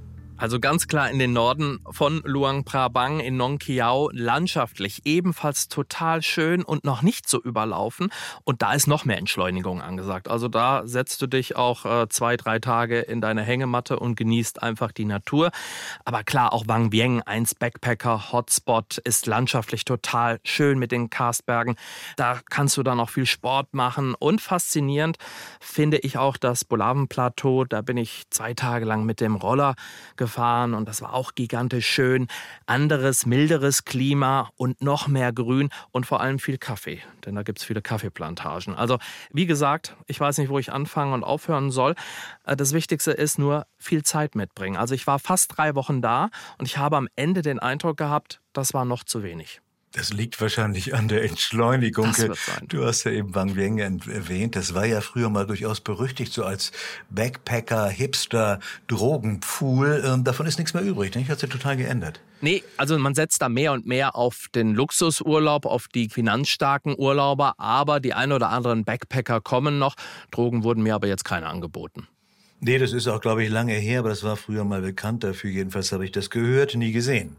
Also 0.44 0.60
ganz 0.60 0.90
klar 0.90 1.10
in 1.10 1.20
den 1.20 1.32
Norden 1.32 1.80
von 1.90 2.22
Luang 2.26 2.66
Prabang 2.66 3.22
in 3.22 3.38
Nong 3.38 3.60
Kiao, 3.60 4.10
landschaftlich 4.12 5.06
ebenfalls 5.06 5.70
total 5.70 6.22
schön 6.22 6.66
und 6.66 6.84
noch 6.84 7.02
nicht 7.02 7.30
so 7.30 7.42
überlaufen. 7.42 8.10
Und 8.44 8.62
da 8.62 8.74
ist 8.74 8.86
noch 8.86 9.06
mehr 9.06 9.18
Entschleunigung 9.20 9.82
angesagt. 9.82 10.28
Also 10.28 10.50
da 10.50 10.86
setzt 10.86 11.22
du 11.22 11.28
dich 11.28 11.56
auch 11.56 11.86
äh, 11.86 12.10
zwei, 12.10 12.36
drei 12.36 12.60
Tage 12.60 13.00
in 13.00 13.22
deine 13.22 13.42
Hängematte 13.42 13.98
und 13.98 14.16
genießt 14.16 14.62
einfach 14.62 14.92
die 14.92 15.06
Natur. 15.06 15.50
Aber 16.04 16.26
klar, 16.26 16.52
auch 16.52 16.66
Wang 16.68 16.92
Vieng, 16.92 17.22
eins 17.22 17.56
Backpacker-Hotspot, 17.56 18.98
ist 18.98 19.28
landschaftlich 19.28 19.86
total 19.86 20.42
schön 20.44 20.78
mit 20.78 20.92
den 20.92 21.10
Karstbergen. 21.10 21.78
Da 22.18 22.42
kannst 22.50 22.76
du 22.76 22.84
dann 22.84 23.00
auch 23.00 23.12
viel 23.12 23.28
Sport 23.28 23.74
machen. 23.74 24.14
Und 24.14 24.42
faszinierend 24.42 25.16
finde 25.62 26.00
ich 26.00 26.18
auch 26.18 26.36
das 26.36 26.66
Bolaven-Plateau. 26.66 27.64
Da 27.64 27.82
bin 27.82 27.96
ich 27.96 28.24
zwei 28.30 28.54
Tage 28.54 28.84
lang 28.84 29.06
mit 29.06 29.22
dem 29.22 29.38
Roller 29.38 29.76
gefahren 30.18 30.33
gefahren 30.34 30.74
und 30.74 30.88
das 30.88 31.02
war 31.04 31.14
auch 31.14 31.36
gigantisch 31.36 31.88
schön. 31.88 32.28
Anderes, 32.66 33.28
milderes 33.28 33.86
Klima 33.86 34.50
und 34.56 34.82
noch 34.82 35.08
mehr 35.08 35.32
Grün 35.32 35.70
und 35.92 36.08
vor 36.08 36.22
allem 36.22 36.40
viel 36.40 36.58
Kaffee, 36.58 37.02
denn 37.26 37.36
da 37.36 37.44
gibt 37.44 37.60
es 37.60 37.66
viele 37.66 37.84
Kaffeeplantagen. 37.84 38.74
Also 38.74 38.98
wie 39.32 39.46
gesagt, 39.46 39.96
ich 40.08 40.20
weiß 40.20 40.40
nicht, 40.40 40.50
wo 40.50 40.58
ich 40.58 40.72
anfangen 40.72 41.14
und 41.14 41.24
aufhören 41.24 41.70
soll. 41.70 41.94
Äh, 42.46 42.56
das 42.56 42.74
Wichtigste 42.74 43.12
ist 43.12 43.38
nur 43.38 43.68
viel 43.78 44.02
Zeit 44.04 44.34
mitbringen. 44.34 44.76
Also 44.76 44.96
ich 44.96 45.06
war 45.06 45.20
fast 45.20 45.56
drei 45.56 45.76
Wochen 45.76 46.02
da 46.02 46.30
und 46.58 46.66
ich 46.66 46.78
habe 46.78 46.98
am 46.98 47.08
Ende 47.16 47.44
den 47.44 47.60
Eindruck 47.60 47.98
gehabt, 47.98 48.42
das 48.54 48.74
war 48.74 48.86
noch 48.86 49.04
zu 49.04 49.22
wenig. 49.22 49.62
Das 49.94 50.12
liegt 50.12 50.42
wahrscheinlich 50.42 50.96
an 50.96 51.08
der 51.08 51.24
Entschleunigung. 51.24 52.08
Das. 52.18 52.40
Du 52.68 52.84
hast 52.84 53.04
ja 53.04 53.12
eben 53.12 53.36
Wang 53.36 53.56
Vieng 53.56 53.78
erwähnt. 53.78 54.56
Das 54.56 54.74
war 54.74 54.86
ja 54.86 55.02
früher 55.02 55.30
mal 55.30 55.46
durchaus 55.46 55.82
berüchtigt, 55.82 56.34
so 56.34 56.44
als 56.44 56.72
Backpacker, 57.12 57.90
Hipster, 57.90 58.60
Drogenpfuhl. 58.88 60.04
Ähm, 60.04 60.24
davon 60.24 60.48
ist 60.48 60.58
nichts 60.58 60.74
mehr 60.74 60.82
übrig. 60.82 61.14
Nicht? 61.14 61.30
Hat 61.30 61.40
sich 61.40 61.50
total 61.50 61.78
geändert. 61.78 62.20
Nee, 62.42 62.64
also 62.76 62.98
man 62.98 63.14
setzt 63.14 63.44
da 63.44 63.50
mehr 63.50 63.72
und 63.72 63.86
mehr 63.86 64.16
auf 64.16 64.48
den 64.56 64.74
Luxusurlaub, 64.74 65.68
auf 65.68 65.88
die 65.88 66.10
finanzstarken 66.10 66.96
Urlauber. 66.98 67.54
Aber 67.60 68.00
die 68.00 68.16
ein 68.16 68.32
oder 68.32 68.50
anderen 68.50 68.86
Backpacker 68.86 69.42
kommen 69.42 69.78
noch. 69.78 69.94
Drogen 70.32 70.64
wurden 70.64 70.82
mir 70.82 70.96
aber 70.96 71.08
jetzt 71.08 71.24
keine 71.24 71.46
angeboten. 71.46 72.08
Nee, 72.62 72.80
das 72.80 72.94
ist 72.94 73.08
auch, 73.08 73.22
glaube 73.22 73.44
ich, 73.44 73.50
lange 73.52 73.74
her, 73.74 74.00
aber 74.00 74.10
das 74.10 74.24
war 74.24 74.38
früher 74.38 74.64
mal 74.64 74.82
bekannt 74.82 75.24
dafür. 75.24 75.52
Jedenfalls 75.52 75.92
habe 75.92 76.04
ich 76.04 76.12
das 76.12 76.32
gehört, 76.32 76.74
nie 76.74 76.94
gesehen. 76.94 77.36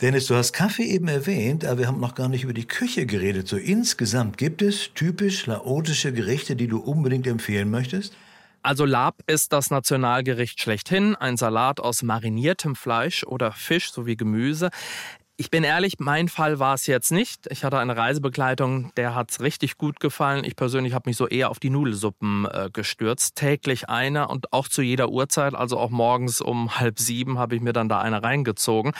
Dennis, 0.00 0.26
du 0.26 0.36
hast 0.36 0.52
Kaffee 0.52 0.84
eben 0.84 1.08
erwähnt, 1.08 1.64
aber 1.64 1.80
wir 1.80 1.88
haben 1.88 1.98
noch 1.98 2.14
gar 2.14 2.28
nicht 2.28 2.44
über 2.44 2.52
die 2.52 2.68
Küche 2.68 3.04
geredet. 3.04 3.48
So 3.48 3.56
insgesamt 3.56 4.38
gibt 4.38 4.62
es 4.62 4.90
typisch 4.94 5.46
laotische 5.46 6.12
Gerichte, 6.12 6.54
die 6.54 6.68
du 6.68 6.78
unbedingt 6.78 7.26
empfehlen 7.26 7.68
möchtest? 7.68 8.14
Also 8.62 8.84
Lab 8.84 9.16
ist 9.26 9.52
das 9.52 9.70
Nationalgericht 9.70 10.60
schlechthin, 10.60 11.16
ein 11.16 11.36
Salat 11.36 11.80
aus 11.80 12.02
mariniertem 12.02 12.76
Fleisch 12.76 13.24
oder 13.24 13.50
Fisch 13.50 13.90
sowie 13.90 14.16
Gemüse. 14.16 14.70
Ich 15.40 15.52
bin 15.52 15.62
ehrlich, 15.62 16.00
mein 16.00 16.28
Fall 16.28 16.58
war 16.58 16.74
es 16.74 16.88
jetzt 16.88 17.12
nicht. 17.12 17.46
Ich 17.48 17.62
hatte 17.62 17.78
eine 17.78 17.96
Reisebegleitung, 17.96 18.90
der 18.96 19.14
hat 19.14 19.30
es 19.30 19.40
richtig 19.40 19.78
gut 19.78 20.00
gefallen. 20.00 20.42
Ich 20.42 20.56
persönlich 20.56 20.94
habe 20.94 21.08
mich 21.08 21.16
so 21.16 21.28
eher 21.28 21.50
auf 21.50 21.60
die 21.60 21.70
Nudelsuppen 21.70 22.48
äh, 22.50 22.70
gestürzt. 22.72 23.36
Täglich 23.36 23.88
eine 23.88 24.26
und 24.26 24.52
auch 24.52 24.66
zu 24.66 24.82
jeder 24.82 25.10
Uhrzeit, 25.10 25.54
also 25.54 25.78
auch 25.78 25.90
morgens 25.90 26.40
um 26.40 26.80
halb 26.80 26.98
sieben 26.98 27.38
habe 27.38 27.54
ich 27.54 27.62
mir 27.62 27.72
dann 27.72 27.88
da 27.88 28.00
eine 28.00 28.20
reingezogen. 28.20 28.94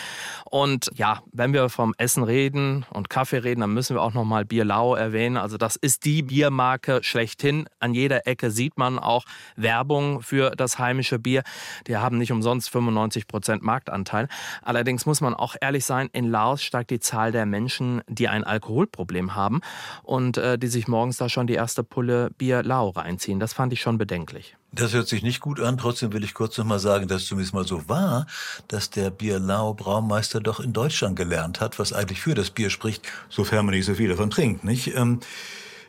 Und 0.45 0.93
ja, 0.95 1.23
wenn 1.33 1.53
wir 1.53 1.71
vom 1.71 1.93
Essen 1.99 2.23
reden 2.23 2.87
und 2.91 3.11
Kaffee 3.11 3.39
reden, 3.39 3.63
dann 3.63 3.75
müssen 3.75 3.97
wir 3.97 4.03
auch 4.03 4.15
nochmal 4.15 4.45
Bierlau 4.45 4.95
erwähnen. 4.95 5.39
Also 5.39 5.57
das 5.57 5.75
ist 5.75 6.05
die 6.05 6.23
Biermarke 6.23 7.01
schlechthin. 7.03 7.69
An 7.81 7.95
jeder 7.95 8.29
Ecke 8.29 8.53
sieht 8.53 8.79
man 8.79 9.01
auch 9.01 9.25
Werbung 9.57 10.23
für 10.23 10.53
das 10.53 10.79
heimische 10.79 11.19
Bier. 11.19 11.43
Die 11.89 11.97
haben 11.97 12.17
nicht 12.17 12.31
umsonst 12.31 12.71
95 12.71 13.27
Prozent 13.27 13.65
Marktanteil. 13.65 14.29
Allerdings 14.63 15.05
muss 15.05 15.21
man 15.21 15.35
auch 15.35 15.57
ehrlich 15.61 15.85
sein, 15.85 16.09
in 16.13 16.28
Laos 16.29 16.63
steigt 16.63 16.91
die 16.91 17.01
Zahl 17.01 17.33
der 17.33 17.47
Menschen, 17.47 18.03
die 18.09 18.29
ein 18.29 18.45
Alkoholproblem 18.45 19.35
haben 19.35 19.61
und 20.03 20.37
äh, 20.37 20.59
die 20.59 20.69
sich 20.69 20.89
morgens 20.89 21.17
da 21.17 21.29
schon 21.29 21.47
die 21.47 21.55
erste 21.55 21.83
Pulle 21.83 22.31
Bier 22.39 22.63
Lao 22.63 22.91
reinziehen. 22.91 23.41
Das 23.41 23.53
fand 23.53 23.73
ich 23.73 23.81
schon 23.81 23.99
bedenklich. 23.99 24.57
Das 24.73 24.93
hört 24.93 25.09
sich 25.09 25.23
nicht 25.23 25.41
gut 25.41 25.61
an. 25.61 25.79
Trotzdem 25.79 26.13
will 26.13 26.23
ich 26.23 26.35
kurz 26.35 26.59
noch 26.59 26.65
mal 26.67 26.79
sagen, 26.79 27.09
dass 27.09 27.23
es 27.23 27.29
zumindest 27.29 27.55
mal 27.55 27.67
so 27.67 27.89
war, 27.89 28.27
dass 28.69 28.91
der 28.91 29.11
Bierlau 29.11 29.73
Braumeister 29.73 30.41
doch 30.41 30.61
in 30.61 30.73
Deutschland 30.73 31.17
gelernt 31.17 31.61
hat, 31.61 31.79
was 31.79 31.93
eigentlich 31.93 32.21
für 32.21 32.35
das 32.35 32.51
Bier 32.51 32.69
spricht, 32.69 33.07
sofern 33.31 33.65
man 33.65 33.75
nicht 33.75 33.87
so 33.87 33.95
viel 33.95 34.11
davon 34.11 34.31
trinkt, 34.31 34.65
nicht? 34.65 34.95
Ähm, 34.95 35.21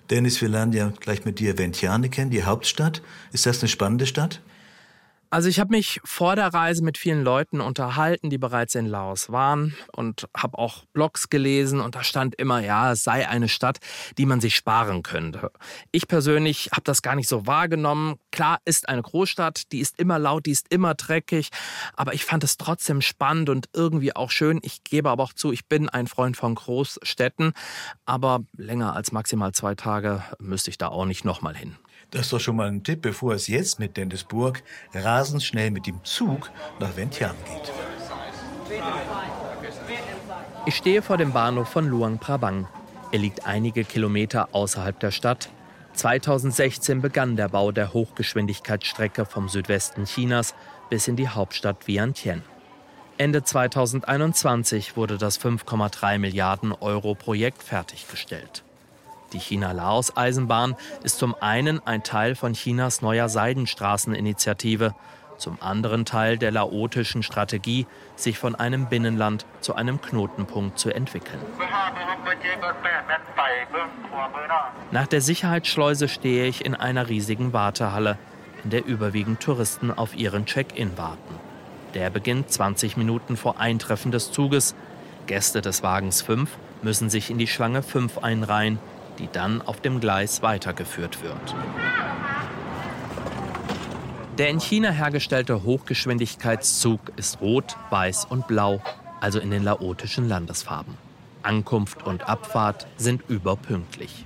Dennis, 0.10 0.42
wir 0.42 0.50
lernen 0.50 0.74
ja 0.74 0.92
gleich 1.00 1.26
mit 1.26 1.40
dir 1.40 1.58
Vientiane 1.58 2.10
kennen, 2.10 2.32
die 2.32 2.44
Hauptstadt. 2.44 3.02
Ist 3.32 3.46
das 3.46 3.60
eine 3.60 3.70
spannende 3.70 4.08
Stadt? 4.08 4.42
Also 5.32 5.48
ich 5.48 5.60
habe 5.60 5.76
mich 5.76 6.02
vor 6.04 6.36
der 6.36 6.48
Reise 6.48 6.84
mit 6.84 6.98
vielen 6.98 7.24
Leuten 7.24 7.62
unterhalten, 7.62 8.32
die 8.32 8.40
bereits 8.40 8.74
in 8.74 8.88
Laos 8.88 9.32
waren 9.32 9.76
und 9.92 10.28
habe 10.36 10.58
auch 10.58 10.86
Blogs 10.92 11.30
gelesen 11.30 11.82
und 11.82 11.94
da 11.94 12.04
stand 12.04 12.34
immer, 12.36 12.62
ja, 12.62 12.92
es 12.94 13.04
sei 13.04 13.28
eine 13.30 13.48
Stadt, 13.48 13.78
die 14.18 14.26
man 14.26 14.42
sich 14.42 14.56
sparen 14.56 15.04
könnte. 15.04 15.52
Ich 15.92 16.08
persönlich 16.08 16.70
habe 16.72 16.82
das 16.84 17.04
gar 17.04 17.16
nicht 17.16 17.28
so 17.28 17.46
wahrgenommen. 17.46 18.16
Klar 18.32 18.60
ist 18.66 18.90
eine 18.90 19.04
Großstadt, 19.04 19.72
die 19.72 19.82
ist 19.82 20.00
immer 20.00 20.18
laut, 20.18 20.48
die 20.48 20.52
ist 20.52 20.66
immer 20.74 20.96
dreckig, 20.96 21.50
aber 21.94 22.16
ich 22.16 22.26
fand 22.26 22.44
es 22.44 22.58
trotzdem 22.58 23.02
spannend 23.02 23.50
und 23.50 23.70
irgendwie 23.74 24.16
auch 24.16 24.32
schön. 24.32 24.60
Ich 24.64 24.84
gebe 24.84 25.12
aber 25.12 25.22
auch 25.22 25.34
zu, 25.34 25.52
ich 25.52 25.68
bin 25.68 25.90
ein 25.90 26.08
Freund 26.08 26.38
von 26.38 26.56
Großstädten, 26.56 27.54
aber 28.06 28.40
länger 28.58 28.96
als 28.96 29.12
maximal 29.12 29.52
zwei 29.52 29.76
Tage 29.76 30.24
müsste 30.40 30.72
ich 30.72 30.80
da 30.80 30.88
auch 30.88 31.06
nicht 31.06 31.24
nochmal 31.24 31.56
hin. 31.56 31.76
Das 32.12 32.22
ist 32.22 32.34
doch 32.34 32.40
schon 32.40 32.56
mal 32.56 32.68
ein 32.68 32.84
Tipp, 32.84 33.04
bevor 33.04 33.34
es 33.34 33.48
jetzt 33.48 33.80
mit 33.80 33.96
Dennisburg 33.96 34.64
rasend 34.94 35.44
schnell 35.44 35.70
mit 35.70 35.86
dem 35.86 36.04
Zug 36.04 36.50
nach 36.80 36.96
Vientiane 36.98 37.38
geht. 37.46 37.72
Ich 40.66 40.76
stehe 40.76 41.02
vor 41.02 41.18
dem 41.18 41.32
Bahnhof 41.34 41.70
von 41.70 41.88
Luang 41.88 42.18
Prabang. 42.18 42.68
Er 43.12 43.20
liegt 43.20 43.46
einige 43.46 43.84
Kilometer 43.84 44.50
außerhalb 44.54 45.00
der 45.00 45.12
Stadt. 45.12 45.50
2016 45.94 47.02
begann 47.02 47.36
der 47.36 47.50
Bau 47.50 47.72
der 47.72 47.94
Hochgeschwindigkeitsstrecke 47.94 49.26
vom 49.26 49.50
Südwesten 49.50 50.06
Chinas 50.06 50.56
bis 50.90 51.08
in 51.08 51.16
die 51.16 51.30
Hauptstadt 51.30 51.88
Vientiane. 51.88 52.44
Ende 53.18 53.44
2021 53.44 54.96
wurde 54.96 55.18
das 55.18 55.40
5,3 55.40 56.20
Milliarden 56.20 56.72
Euro 56.72 57.16
Projekt 57.16 57.64
fertiggestellt. 57.64 58.64
Die 59.34 59.40
China-Laos-Eisenbahn 59.40 60.76
ist 61.04 61.20
zum 61.20 61.36
einen 61.40 61.86
ein 61.86 62.04
Teil 62.04 62.36
von 62.36 62.54
Chinas 62.54 63.02
neuer 63.02 63.30
Seidenstraßeninitiative, 63.30 64.96
zum 65.38 65.58
anderen 65.62 66.06
Teil 66.06 66.38
der 66.38 66.52
laotischen 66.52 67.24
Strategie, 67.24 67.88
sich 68.16 68.38
von 68.38 68.56
einem 68.56 68.88
Binnenland 68.88 69.46
zu 69.62 69.76
einem 69.76 70.02
Knotenpunkt 70.02 70.78
zu 70.80 70.90
entwickeln. 70.90 71.40
Nach 74.92 75.08
der 75.08 75.22
Sicherheitsschleuse 75.22 76.08
stehe 76.08 76.46
ich 76.46 76.66
in 76.66 76.76
einer 76.76 77.08
riesigen 77.08 77.54
Wartehalle, 77.54 78.18
in 78.64 78.72
der 78.72 78.86
überwiegend 78.86 79.40
Touristen 79.40 79.92
auf 79.92 80.16
ihren 80.16 80.46
Check-in 80.46 80.98
warten. 80.98 81.36
Der 81.94 82.10
beginnt 82.10 82.52
20 82.52 82.98
Minuten 82.98 83.38
vor 83.38 83.60
Eintreffen 83.60 84.12
des 84.12 84.32
Zuges. 84.32 84.76
Gäste 85.28 85.62
des 85.62 85.84
Wagens 85.84 86.22
5 86.22 86.50
müssen 86.82 87.10
sich 87.10 87.30
in 87.30 87.38
die 87.38 87.48
Schlange 87.48 87.82
5 87.84 88.20
einreihen, 88.20 88.80
die 89.20 89.30
dann 89.32 89.62
auf 89.62 89.82
dem 89.82 90.00
Gleis 90.00 90.42
weitergeführt 90.42 91.22
wird. 91.22 91.56
Der 94.38 94.50
in 94.50 94.60
China 94.60 94.90
hergestellte 94.90 95.64
Hochgeschwindigkeitszug 95.64 97.12
ist 97.18 97.42
rot, 97.42 97.76
weiß 97.90 98.26
und 98.26 98.48
blau, 98.48 98.82
also 99.20 99.40
in 99.40 99.52
den 99.52 99.64
laotischen 99.64 100.30
Landesfarben. 100.30 100.96
Ankunft 101.44 102.06
und 102.06 102.28
Abfahrt 102.28 102.88
sind 102.98 103.22
überpünktlich. 103.30 104.26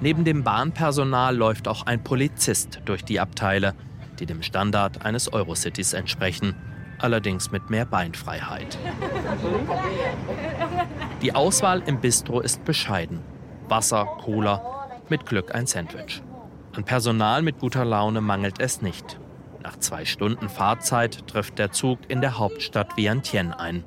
Neben 0.00 0.24
dem 0.24 0.44
Bahnpersonal 0.44 1.36
läuft 1.36 1.68
auch 1.68 1.86
ein 1.86 2.02
Polizist 2.02 2.80
durch 2.84 3.04
die 3.04 3.20
Abteile, 3.20 3.74
die 4.18 4.26
dem 4.26 4.42
Standard 4.42 5.04
eines 5.04 5.32
Eurocities 5.32 5.92
entsprechen, 5.92 6.54
allerdings 6.98 7.50
mit 7.50 7.70
mehr 7.70 7.86
Beinfreiheit. 7.86 8.78
Die 11.22 11.34
Auswahl 11.34 11.82
im 11.84 12.00
Bistro 12.00 12.40
ist 12.40 12.64
bescheiden. 12.64 13.20
Wasser, 13.68 14.06
Cola, 14.22 14.88
mit 15.10 15.26
Glück 15.26 15.54
ein 15.54 15.66
Sandwich. 15.66 16.22
An 16.74 16.84
Personal 16.84 17.42
mit 17.42 17.58
guter 17.58 17.84
Laune 17.84 18.22
mangelt 18.22 18.58
es 18.58 18.80
nicht. 18.80 19.20
Nach 19.62 19.78
zwei 19.78 20.06
Stunden 20.06 20.48
Fahrzeit 20.48 21.26
trifft 21.26 21.58
der 21.58 21.72
Zug 21.72 21.98
in 22.08 22.22
der 22.22 22.38
Hauptstadt 22.38 22.96
Vientiane 22.96 23.60
ein. 23.60 23.84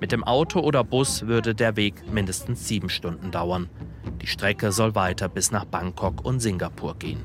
Mit 0.00 0.10
dem 0.10 0.24
Auto 0.24 0.58
oder 0.58 0.82
Bus 0.82 1.28
würde 1.28 1.54
der 1.54 1.76
Weg 1.76 2.12
mindestens 2.12 2.66
sieben 2.66 2.88
Stunden 2.88 3.30
dauern. 3.30 3.70
Die 4.20 4.26
Strecke 4.26 4.72
soll 4.72 4.96
weiter 4.96 5.28
bis 5.28 5.52
nach 5.52 5.66
Bangkok 5.66 6.24
und 6.24 6.40
Singapur 6.40 6.96
gehen. 6.96 7.24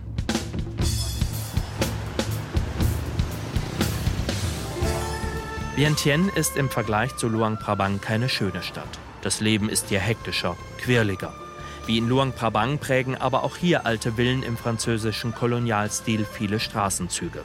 Vientiane 5.75 6.29
ist 6.35 6.55
im 6.55 6.69
Vergleich 6.69 7.15
zu 7.15 7.27
Luang 7.27 7.57
Prabang 7.57 7.99
keine 7.99 8.29
schöne 8.29 8.61
Stadt. 8.61 8.99
Das 9.21 9.41
Leben 9.41 9.69
ist 9.69 9.89
hier 9.89 9.99
hektischer, 9.99 10.55
quirliger. 10.79 11.33
Wie 11.85 11.97
in 11.97 12.07
Luang 12.07 12.33
Prabang 12.33 12.77
prägen 12.77 13.15
aber 13.15 13.43
auch 13.43 13.57
hier 13.57 13.85
alte 13.85 14.13
Villen 14.13 14.43
im 14.43 14.57
französischen 14.57 15.33
Kolonialstil 15.33 16.25
viele 16.25 16.59
Straßenzüge. 16.59 17.43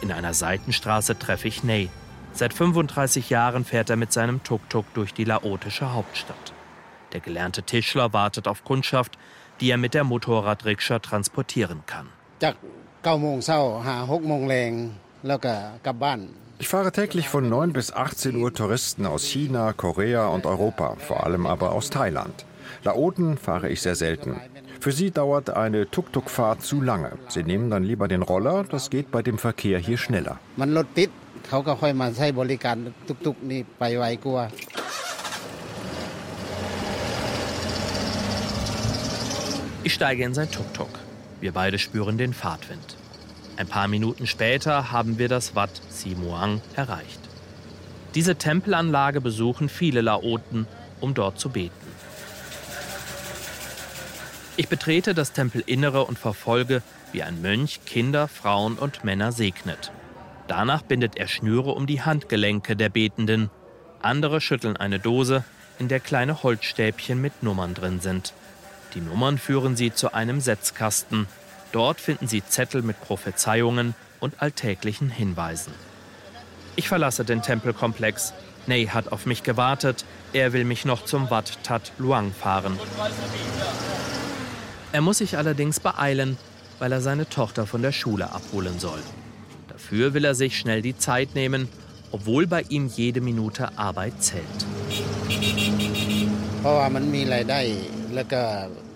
In 0.00 0.10
einer 0.10 0.34
Seitenstraße 0.34 1.18
treffe 1.18 1.48
ich 1.48 1.62
Ney. 1.62 1.88
Seit 2.32 2.54
35 2.54 3.30
Jahren 3.30 3.64
fährt 3.64 3.88
er 3.90 3.96
mit 3.96 4.12
seinem 4.12 4.42
Tuk-Tuk 4.42 4.86
durch 4.94 5.14
die 5.14 5.24
laotische 5.24 5.92
Hauptstadt. 5.92 6.52
Der 7.12 7.20
gelernte 7.20 7.62
Tischler 7.62 8.12
wartet 8.12 8.48
auf 8.48 8.64
Kundschaft, 8.64 9.18
die 9.60 9.70
er 9.70 9.76
mit 9.76 9.94
der 9.94 10.04
Motorradrikscha 10.04 10.98
transportieren 10.98 11.82
kann. 11.86 12.08
Ich 16.62 16.68
fahre 16.68 16.92
täglich 16.92 17.28
von 17.28 17.48
9 17.48 17.72
bis 17.72 17.92
18 17.92 18.36
Uhr 18.36 18.54
Touristen 18.54 19.04
aus 19.04 19.24
China, 19.24 19.72
Korea 19.72 20.28
und 20.28 20.46
Europa, 20.46 20.94
vor 20.96 21.26
allem 21.26 21.44
aber 21.44 21.72
aus 21.72 21.90
Thailand. 21.90 22.44
Laoten 22.84 23.36
fahre 23.36 23.68
ich 23.68 23.82
sehr 23.82 23.96
selten. 23.96 24.40
Für 24.78 24.92
sie 24.92 25.10
dauert 25.10 25.50
eine 25.50 25.90
Tuk-Tuk-Fahrt 25.90 26.62
zu 26.62 26.80
lange. 26.80 27.18
Sie 27.26 27.42
nehmen 27.42 27.68
dann 27.68 27.82
lieber 27.82 28.06
den 28.06 28.22
Roller, 28.22 28.62
das 28.62 28.90
geht 28.90 29.10
bei 29.10 29.22
dem 29.22 29.38
Verkehr 29.38 29.80
hier 29.80 29.98
schneller. 29.98 30.38
Ich 39.82 39.94
steige 39.94 40.22
in 40.22 40.32
sein 40.32 40.48
Tuk-Tuk. 40.48 40.90
Wir 41.40 41.50
beide 41.50 41.80
spüren 41.80 42.18
den 42.18 42.32
Fahrtwind. 42.32 43.01
Ein 43.56 43.66
paar 43.66 43.88
Minuten 43.88 44.26
später 44.26 44.92
haben 44.92 45.18
wir 45.18 45.28
das 45.28 45.54
Wat 45.54 45.70
Simuang 45.88 46.60
erreicht. 46.74 47.20
Diese 48.14 48.36
Tempelanlage 48.36 49.20
besuchen 49.20 49.68
viele 49.68 50.00
Laoten, 50.00 50.66
um 51.00 51.14
dort 51.14 51.38
zu 51.38 51.50
beten. 51.50 51.72
Ich 54.56 54.68
betrete 54.68 55.14
das 55.14 55.32
Tempelinnere 55.32 56.04
und 56.04 56.18
verfolge, 56.18 56.82
wie 57.12 57.22
ein 57.22 57.40
Mönch 57.40 57.80
Kinder, 57.86 58.28
Frauen 58.28 58.76
und 58.76 59.04
Männer 59.04 59.32
segnet. 59.32 59.92
Danach 60.46 60.82
bindet 60.82 61.16
er 61.16 61.28
Schnüre 61.28 61.72
um 61.72 61.86
die 61.86 62.02
Handgelenke 62.02 62.76
der 62.76 62.88
Betenden. 62.88 63.50
Andere 64.02 64.40
schütteln 64.40 64.76
eine 64.76 64.98
Dose, 64.98 65.44
in 65.78 65.88
der 65.88 66.00
kleine 66.00 66.42
Holzstäbchen 66.42 67.20
mit 67.20 67.42
Nummern 67.42 67.74
drin 67.74 68.00
sind. 68.00 68.34
Die 68.94 69.00
Nummern 69.00 69.38
führen 69.38 69.74
sie 69.74 69.94
zu 69.94 70.12
einem 70.12 70.40
Setzkasten. 70.40 71.26
Dort 71.72 72.00
finden 72.00 72.28
sie 72.28 72.44
Zettel 72.44 72.82
mit 72.82 73.00
Prophezeiungen 73.00 73.94
und 74.20 74.40
alltäglichen 74.40 75.10
Hinweisen. 75.10 75.72
Ich 76.76 76.88
verlasse 76.88 77.24
den 77.24 77.42
Tempelkomplex. 77.42 78.34
Ney 78.66 78.86
hat 78.86 79.10
auf 79.10 79.26
mich 79.26 79.42
gewartet. 79.42 80.04
Er 80.32 80.52
will 80.52 80.64
mich 80.64 80.84
noch 80.84 81.04
zum 81.04 81.30
Wat 81.30 81.58
Tat 81.64 81.92
Luang 81.98 82.32
fahren. 82.32 82.78
Er 84.92 85.00
muss 85.00 85.18
sich 85.18 85.36
allerdings 85.36 85.80
beeilen, 85.80 86.36
weil 86.78 86.92
er 86.92 87.00
seine 87.00 87.28
Tochter 87.28 87.66
von 87.66 87.82
der 87.82 87.92
Schule 87.92 88.32
abholen 88.32 88.78
soll. 88.78 89.00
Dafür 89.68 90.14
will 90.14 90.24
er 90.24 90.34
sich 90.34 90.58
schnell 90.58 90.82
die 90.82 90.96
Zeit 90.96 91.34
nehmen, 91.34 91.68
obwohl 92.12 92.46
bei 92.46 92.62
ihm 92.68 92.86
jede 92.86 93.20
Minute 93.20 93.76
Arbeit 93.78 94.22
zählt. 94.22 94.44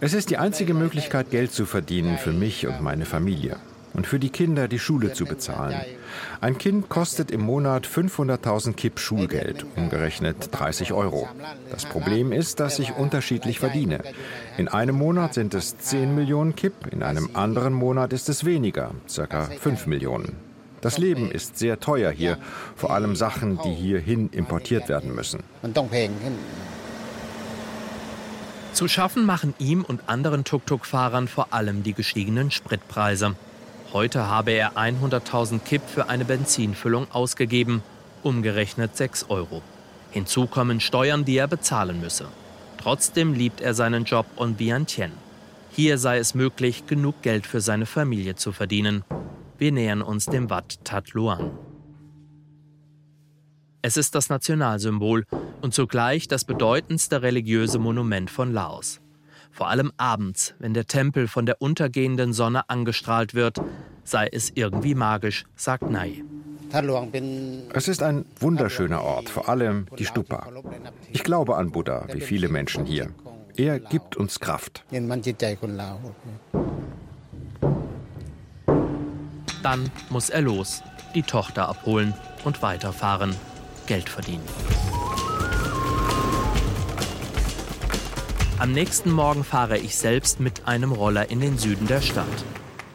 Es 0.00 0.14
ist 0.14 0.30
die 0.30 0.38
einzige 0.38 0.74
Möglichkeit, 0.74 1.30
Geld 1.30 1.52
zu 1.52 1.66
verdienen 1.66 2.18
für 2.18 2.32
mich 2.32 2.66
und 2.66 2.82
meine 2.82 3.06
Familie 3.06 3.56
und 3.96 4.06
für 4.06 4.18
die 4.18 4.28
Kinder 4.28 4.68
die 4.68 4.78
Schule 4.78 5.14
zu 5.14 5.24
bezahlen. 5.24 5.80
Ein 6.42 6.58
Kind 6.58 6.90
kostet 6.90 7.30
im 7.30 7.40
Monat 7.40 7.86
500.000 7.86 8.74
Kip 8.74 9.00
Schulgeld, 9.00 9.64
umgerechnet 9.74 10.50
30 10.52 10.92
Euro. 10.92 11.28
Das 11.70 11.86
Problem 11.86 12.30
ist, 12.30 12.60
dass 12.60 12.78
ich 12.78 12.94
unterschiedlich 12.94 13.58
verdiene. 13.58 14.00
In 14.58 14.68
einem 14.68 14.96
Monat 14.96 15.32
sind 15.32 15.54
es 15.54 15.78
10 15.78 16.14
Millionen 16.14 16.54
Kip, 16.54 16.74
in 16.92 17.02
einem 17.02 17.30
anderen 17.32 17.72
Monat 17.72 18.12
ist 18.12 18.28
es 18.28 18.44
weniger, 18.44 18.90
ca. 19.14 19.44
5 19.44 19.86
Millionen. 19.86 20.36
Das 20.82 20.98
Leben 20.98 21.30
ist 21.30 21.58
sehr 21.58 21.80
teuer 21.80 22.10
hier, 22.10 22.36
vor 22.76 22.90
allem 22.90 23.16
Sachen, 23.16 23.58
die 23.64 23.72
hierhin 23.72 24.28
importiert 24.28 24.90
werden 24.90 25.14
müssen. 25.14 25.42
Zu 28.76 28.88
schaffen 28.88 29.24
machen 29.24 29.54
ihm 29.58 29.86
und 29.86 30.06
anderen 30.06 30.44
Tuk-Tuk-Fahrern 30.44 31.28
vor 31.28 31.54
allem 31.54 31.82
die 31.82 31.94
gestiegenen 31.94 32.50
Spritpreise. 32.50 33.34
Heute 33.94 34.28
habe 34.28 34.50
er 34.50 34.72
100.000 34.72 35.60
Kipp 35.60 35.80
für 35.86 36.10
eine 36.10 36.26
Benzinfüllung 36.26 37.10
ausgegeben, 37.10 37.82
umgerechnet 38.22 38.94
6 38.94 39.30
Euro. 39.30 39.62
Hinzu 40.10 40.46
kommen 40.46 40.80
Steuern, 40.80 41.24
die 41.24 41.38
er 41.38 41.48
bezahlen 41.48 42.02
müsse. 42.02 42.26
Trotzdem 42.76 43.32
liebt 43.32 43.62
er 43.62 43.72
seinen 43.72 44.04
Job 44.04 44.26
und 44.36 44.58
Vientiane. 44.58 45.14
Hier 45.70 45.96
sei 45.96 46.18
es 46.18 46.34
möglich, 46.34 46.86
genug 46.86 47.22
Geld 47.22 47.46
für 47.46 47.62
seine 47.62 47.86
Familie 47.86 48.34
zu 48.36 48.52
verdienen. 48.52 49.04
Wir 49.56 49.72
nähern 49.72 50.02
uns 50.02 50.26
dem 50.26 50.50
Wat 50.50 50.84
Tat 50.84 51.14
Luang. 51.14 51.65
Es 53.86 53.96
ist 53.96 54.16
das 54.16 54.30
Nationalsymbol 54.30 55.26
und 55.62 55.72
zugleich 55.72 56.26
das 56.26 56.44
bedeutendste 56.44 57.22
religiöse 57.22 57.78
Monument 57.78 58.28
von 58.28 58.52
Laos. 58.52 59.00
Vor 59.52 59.68
allem 59.68 59.92
abends, 59.96 60.56
wenn 60.58 60.74
der 60.74 60.88
Tempel 60.88 61.28
von 61.28 61.46
der 61.46 61.62
untergehenden 61.62 62.32
Sonne 62.32 62.68
angestrahlt 62.68 63.36
wird, 63.36 63.60
sei 64.02 64.26
es 64.32 64.50
irgendwie 64.52 64.96
magisch, 64.96 65.44
sagt 65.54 65.88
Nai. 65.88 66.24
Es 67.74 67.86
ist 67.86 68.02
ein 68.02 68.24
wunderschöner 68.40 69.02
Ort, 69.04 69.28
vor 69.28 69.48
allem 69.48 69.86
die 69.96 70.04
Stupa. 70.04 70.48
Ich 71.12 71.22
glaube 71.22 71.54
an 71.56 71.70
Buddha, 71.70 72.08
wie 72.12 72.20
viele 72.20 72.48
Menschen 72.48 72.86
hier. 72.86 73.10
Er 73.54 73.78
gibt 73.78 74.16
uns 74.16 74.40
Kraft. 74.40 74.84
Dann 79.62 79.90
muss 80.10 80.30
er 80.30 80.42
los, 80.42 80.82
die 81.14 81.22
Tochter 81.22 81.68
abholen 81.68 82.14
und 82.42 82.62
weiterfahren, 82.62 83.36
Geld 83.86 84.08
verdienen. 84.08 84.46
Am 88.58 88.72
nächsten 88.72 89.10
Morgen 89.10 89.44
fahre 89.44 89.78
ich 89.78 89.96
selbst 89.96 90.40
mit 90.40 90.66
einem 90.66 90.92
Roller 90.92 91.30
in 91.30 91.40
den 91.40 91.58
Süden 91.58 91.86
der 91.86 92.00
Stadt. 92.00 92.26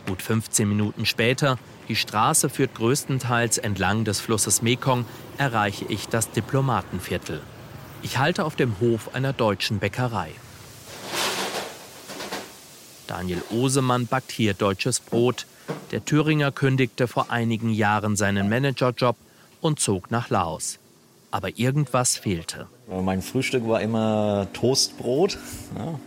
Gut 0.08 0.21
15 0.21 0.67
Minuten 0.67 1.06
später, 1.06 1.58
die 1.88 1.95
Straße 1.95 2.49
führt 2.49 2.75
größtenteils 2.75 3.58
entlang 3.60 4.04
des 4.04 4.19
Flusses 4.19 4.62
Mekong, 4.62 5.06
erreiche 5.38 5.86
ich 5.86 6.08
das 6.08 6.32
Diplomatenviertel. 6.32 7.41
Ich 8.01 8.17
halte 8.17 8.43
auf 8.43 8.56
dem 8.56 8.80
Hof 8.80 9.13
einer 9.13 9.34
deutschen 9.34 9.80
Bäckerei. 9.80 10.32
Daniel 13.06 13.43
Osemann 13.51 14.08
backt 14.08 14.32
hier 14.32 14.54
deutsches 14.54 14.99
Brot. 14.99 15.45
Der 15.91 16.04
Thüringer 16.04 16.51
kündigte 16.51 17.08
vor 17.08 17.30
einigen 17.30 17.69
Jahren 17.69 18.15
seinen 18.15 18.49
Managerjob 18.49 19.15
und 19.62 19.80
zog 19.80 20.10
nach 20.10 20.30
Laos. 20.30 20.80
Aber 21.32 21.58
irgendwas 21.58 22.17
fehlte. 22.17 22.67
Mein 22.88 23.22
Frühstück 23.22 23.67
war 23.67 23.82
immer 23.82 24.48
Toastbrot. 24.54 25.38
Ja. 25.78 26.00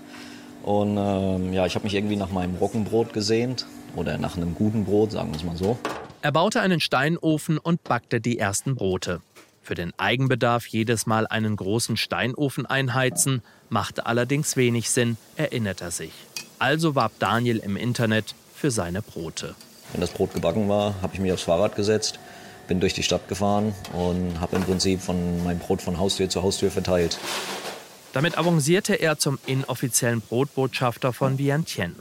Und 0.62 0.96
ähm, 0.96 1.52
ja, 1.52 1.66
ich 1.66 1.74
habe 1.74 1.84
mich 1.84 1.94
irgendwie 1.94 2.16
nach 2.16 2.30
meinem 2.30 2.56
Roggenbrot 2.56 3.12
gesehnt 3.12 3.66
oder 3.96 4.18
nach 4.18 4.36
einem 4.36 4.54
guten 4.54 4.84
Brot, 4.84 5.12
sagen 5.12 5.30
wir 5.30 5.36
es 5.36 5.44
mal 5.44 5.56
so. 5.56 5.78
Er 6.22 6.32
baute 6.32 6.60
einen 6.60 6.80
Steinofen 6.80 7.58
und 7.58 7.84
backte 7.84 8.20
die 8.20 8.38
ersten 8.38 8.74
Brote. 8.74 9.20
Für 9.60 9.74
den 9.74 9.92
Eigenbedarf 9.98 10.66
jedes 10.66 11.06
Mal 11.06 11.26
einen 11.26 11.56
großen 11.56 11.96
Steinofen 11.96 12.66
einheizen, 12.66 13.42
machte 13.68 14.06
allerdings 14.06 14.56
wenig 14.56 14.90
Sinn, 14.90 15.16
erinnert 15.36 15.80
er 15.80 15.90
sich. 15.90 16.12
Also 16.58 16.94
warb 16.94 17.12
Daniel 17.18 17.58
im 17.58 17.76
Internet 17.76 18.34
für 18.54 18.70
seine 18.70 19.02
Brote. 19.02 19.54
Wenn 19.92 20.00
das 20.00 20.10
Brot 20.10 20.34
gebacken 20.34 20.68
war, 20.68 20.94
habe 21.02 21.14
ich 21.14 21.20
mich 21.20 21.32
aufs 21.32 21.42
Fahrrad 21.42 21.76
gesetzt, 21.76 22.18
bin 22.66 22.80
durch 22.80 22.94
die 22.94 23.02
Stadt 23.02 23.28
gefahren 23.28 23.74
und 23.92 24.40
habe 24.40 24.56
im 24.56 24.62
Prinzip 24.62 25.00
von 25.00 25.44
meinem 25.44 25.58
Brot 25.58 25.82
von 25.82 25.98
Haustür 25.98 26.28
zu 26.28 26.42
Haustür 26.42 26.70
verteilt. 26.70 27.18
Damit 28.12 28.38
avancierte 28.38 28.94
er 28.94 29.18
zum 29.18 29.38
inoffiziellen 29.46 30.20
Brotbotschafter 30.20 31.12
von 31.12 31.38
Vientiane. 31.38 31.94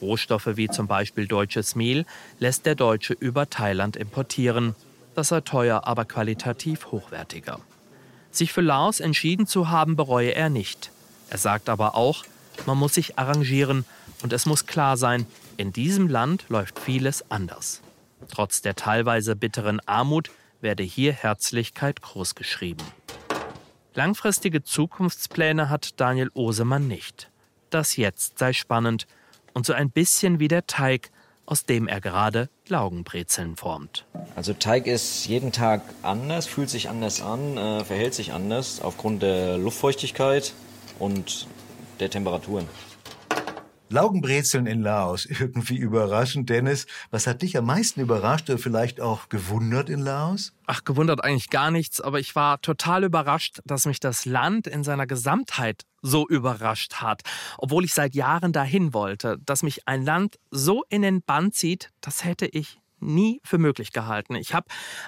Rohstoffe 0.00 0.56
wie 0.56 0.68
zum 0.68 0.86
Beispiel 0.86 1.26
deutsches 1.26 1.76
Mehl 1.76 2.04
lässt 2.38 2.66
der 2.66 2.74
Deutsche 2.74 3.14
über 3.14 3.48
Thailand 3.48 3.96
importieren. 3.96 4.74
Das 5.14 5.28
sei 5.28 5.40
teuer, 5.40 5.86
aber 5.86 6.04
qualitativ 6.04 6.90
hochwertiger. 6.90 7.60
Sich 8.30 8.52
für 8.52 8.62
Laos 8.62 8.98
entschieden 8.98 9.46
zu 9.46 9.70
haben, 9.70 9.94
bereue 9.94 10.34
er 10.34 10.50
nicht. 10.50 10.90
Er 11.30 11.38
sagt 11.38 11.68
aber 11.68 11.94
auch, 11.94 12.24
man 12.66 12.76
muss 12.76 12.94
sich 12.94 13.18
arrangieren 13.18 13.84
und 14.22 14.32
es 14.32 14.46
muss 14.46 14.66
klar 14.66 14.96
sein, 14.96 15.26
In 15.56 15.72
diesem 15.72 16.08
Land 16.08 16.46
läuft 16.48 16.80
vieles 16.80 17.30
anders. 17.30 17.80
Trotz 18.28 18.62
der 18.62 18.74
teilweise 18.74 19.36
bitteren 19.36 19.80
Armut 19.86 20.30
werde 20.60 20.82
hier 20.82 21.12
Herzlichkeit 21.12 22.02
großgeschrieben. 22.02 22.84
Langfristige 23.94 24.64
Zukunftspläne 24.64 25.68
hat 25.68 26.00
Daniel 26.00 26.30
Osemann 26.34 26.88
nicht. 26.88 27.30
Das 27.70 27.96
Jetzt 27.96 28.38
sei 28.38 28.52
spannend 28.52 29.06
und 29.52 29.66
so 29.66 29.72
ein 29.72 29.90
bisschen 29.90 30.40
wie 30.40 30.48
der 30.48 30.66
Teig, 30.66 31.10
aus 31.46 31.64
dem 31.64 31.86
er 31.86 32.00
gerade 32.00 32.48
Laugenbrezeln 32.68 33.56
formt. 33.56 34.06
Also 34.34 34.52
Teig 34.52 34.86
ist 34.86 35.26
jeden 35.26 35.52
Tag 35.52 35.82
anders, 36.02 36.46
fühlt 36.46 36.70
sich 36.70 36.88
anders 36.88 37.20
an, 37.20 37.56
äh, 37.56 37.84
verhält 37.84 38.14
sich 38.14 38.32
anders 38.32 38.80
aufgrund 38.80 39.22
der 39.22 39.58
Luftfeuchtigkeit 39.58 40.54
und 40.98 41.46
der 42.00 42.10
Temperaturen. 42.10 42.66
Laugenbrezeln 43.88 44.66
in 44.66 44.82
Laos, 44.82 45.26
irgendwie 45.26 45.76
überraschend. 45.76 46.48
Dennis, 46.50 46.86
was 47.10 47.26
hat 47.26 47.42
dich 47.42 47.56
am 47.56 47.66
meisten 47.66 48.00
überrascht 48.00 48.48
oder 48.50 48.58
vielleicht 48.58 49.00
auch 49.00 49.28
gewundert 49.28 49.88
in 49.90 50.00
Laos? 50.00 50.52
Ach, 50.66 50.84
gewundert 50.84 51.22
eigentlich 51.22 51.50
gar 51.50 51.70
nichts, 51.70 52.00
aber 52.00 52.20
ich 52.20 52.34
war 52.34 52.60
total 52.60 53.04
überrascht, 53.04 53.60
dass 53.64 53.86
mich 53.86 54.00
das 54.00 54.24
Land 54.24 54.66
in 54.66 54.82
seiner 54.82 55.06
Gesamtheit 55.06 55.82
so 56.02 56.26
überrascht 56.26 56.96
hat, 56.96 57.22
obwohl 57.58 57.84
ich 57.84 57.94
seit 57.94 58.14
Jahren 58.14 58.52
dahin 58.52 58.94
wollte, 58.94 59.38
dass 59.44 59.62
mich 59.62 59.86
ein 59.88 60.02
Land 60.02 60.38
so 60.50 60.84
in 60.88 61.02
den 61.02 61.22
Bann 61.22 61.52
zieht, 61.52 61.90
das 62.00 62.24
hätte 62.24 62.46
ich 62.46 62.78
nie 63.00 63.40
für 63.44 63.58
möglich 63.58 63.92
gehalten. 63.92 64.34
Ich 64.34 64.54
habe 64.54 64.66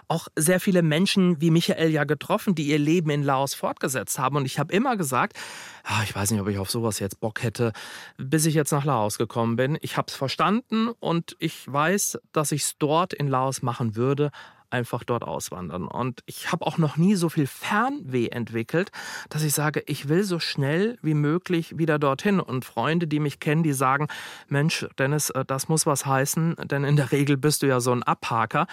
auch 0.08 0.28
sehr 0.36 0.60
viele 0.60 0.82
Menschen 0.82 1.40
wie 1.40 1.50
Michael 1.50 1.90
ja 1.90 2.04
getroffen, 2.04 2.54
die 2.54 2.68
ihr 2.68 2.78
Leben 2.78 3.10
in 3.10 3.22
Laos 3.22 3.54
fortgesetzt 3.54 4.18
haben. 4.18 4.36
Und 4.36 4.46
ich 4.46 4.58
habe 4.58 4.72
immer 4.72 4.96
gesagt, 4.96 5.36
ah, 5.84 6.02
ich 6.04 6.14
weiß 6.14 6.30
nicht, 6.30 6.40
ob 6.40 6.48
ich 6.48 6.58
auf 6.58 6.70
sowas 6.70 6.98
jetzt 6.98 7.20
Bock 7.20 7.42
hätte, 7.42 7.72
bis 8.16 8.46
ich 8.46 8.54
jetzt 8.54 8.72
nach 8.72 8.84
Laos 8.84 9.18
gekommen 9.18 9.56
bin. 9.56 9.78
Ich 9.80 9.96
habe 9.96 10.06
es 10.08 10.14
verstanden 10.14 10.88
und 10.88 11.36
ich 11.38 11.70
weiß, 11.70 12.18
dass 12.32 12.52
ich 12.52 12.62
es 12.62 12.78
dort 12.78 13.12
in 13.12 13.28
Laos 13.28 13.62
machen 13.62 13.96
würde, 13.96 14.30
einfach 14.70 15.04
dort 15.04 15.24
auswandern. 15.24 15.88
Und 15.88 16.22
ich 16.26 16.52
habe 16.52 16.66
auch 16.66 16.78
noch 16.78 16.96
nie 16.96 17.14
so 17.14 17.28
viel 17.28 17.46
Fernweh 17.46 18.28
entwickelt, 18.28 18.90
dass 19.28 19.42
ich 19.42 19.52
sage, 19.52 19.82
ich 19.86 20.08
will 20.08 20.24
so 20.24 20.38
schnell 20.38 20.98
wie 21.02 21.14
möglich 21.14 21.78
wieder 21.78 21.98
dorthin. 21.98 22.40
Und 22.40 22.64
Freunde, 22.64 23.06
die 23.06 23.20
mich 23.20 23.40
kennen, 23.40 23.62
die 23.62 23.72
sagen, 23.72 24.08
Mensch, 24.48 24.86
Dennis, 24.98 25.30
äh, 25.30 25.44
das 25.44 25.68
muss 25.68 25.86
was 25.86 26.06
heißen, 26.06 26.56
denn 26.64 26.84
in 26.84 26.96
der 26.96 27.12
Regel 27.12 27.36
bist 27.36 27.62
du 27.62 27.66
ja 27.66 27.80
so 27.80 27.92
ein 27.92 28.02
Abhaker. 28.02 28.66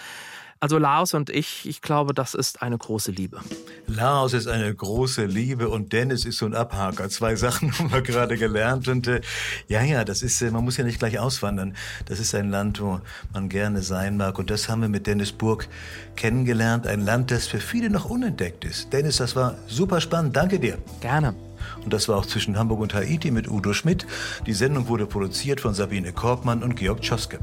Also 0.63 0.77
Laos 0.77 1.13
und 1.13 1.29
ich, 1.29 1.67
ich 1.67 1.81
glaube, 1.81 2.13
das 2.13 2.33
ist 2.33 2.61
eine 2.61 2.77
große 2.77 3.11
Liebe. 3.11 3.41
Laos 3.87 4.31
ist 4.31 4.47
eine 4.47 4.73
große 4.73 5.25
Liebe 5.25 5.67
und 5.67 5.91
Dennis 5.91 6.23
ist 6.23 6.37
so 6.37 6.45
ein 6.45 6.55
Abhaker. 6.55 7.09
Zwei 7.09 7.35
Sachen 7.35 7.77
haben 7.77 7.91
wir 7.91 8.01
gerade 8.01 8.37
gelernt 8.37 8.87
und 8.87 9.07
äh, 9.07 9.19
ja, 9.67 9.81
ja, 9.81 10.05
das 10.05 10.21
ist, 10.21 10.41
äh, 10.41 10.51
man 10.51 10.63
muss 10.63 10.77
ja 10.77 10.85
nicht 10.85 10.99
gleich 10.99 11.19
auswandern. 11.19 11.75
Das 12.05 12.21
ist 12.21 12.33
ein 12.33 12.49
Land, 12.49 12.79
wo 12.79 13.01
man 13.33 13.49
gerne 13.49 13.81
sein 13.81 14.15
mag 14.15 14.39
und 14.39 14.49
das 14.49 14.69
haben 14.69 14.79
wir 14.79 14.87
mit 14.87 15.05
Dennis 15.05 15.33
Burg 15.33 15.67
kennengelernt. 16.15 16.87
Ein 16.87 17.01
Land, 17.01 17.31
das 17.31 17.45
für 17.45 17.59
viele 17.59 17.89
noch 17.89 18.05
unentdeckt 18.05 18.63
ist. 18.63 18.93
Dennis, 18.93 19.17
das 19.17 19.35
war 19.35 19.57
super 19.67 19.99
spannend. 19.99 20.37
Danke 20.37 20.61
dir. 20.61 20.77
Gerne. 21.01 21.35
Und 21.83 21.91
das 21.91 22.07
war 22.07 22.15
auch 22.15 22.25
zwischen 22.25 22.57
Hamburg 22.57 22.79
und 22.79 22.93
Haiti 22.93 23.31
mit 23.31 23.51
Udo 23.51 23.73
Schmidt. 23.73 24.07
Die 24.45 24.53
Sendung 24.53 24.87
wurde 24.87 25.07
produziert 25.07 25.59
von 25.59 25.73
Sabine 25.73 26.13
Korbmann 26.13 26.63
und 26.63 26.77
Georg 26.77 27.01
Tschoske. 27.01 27.39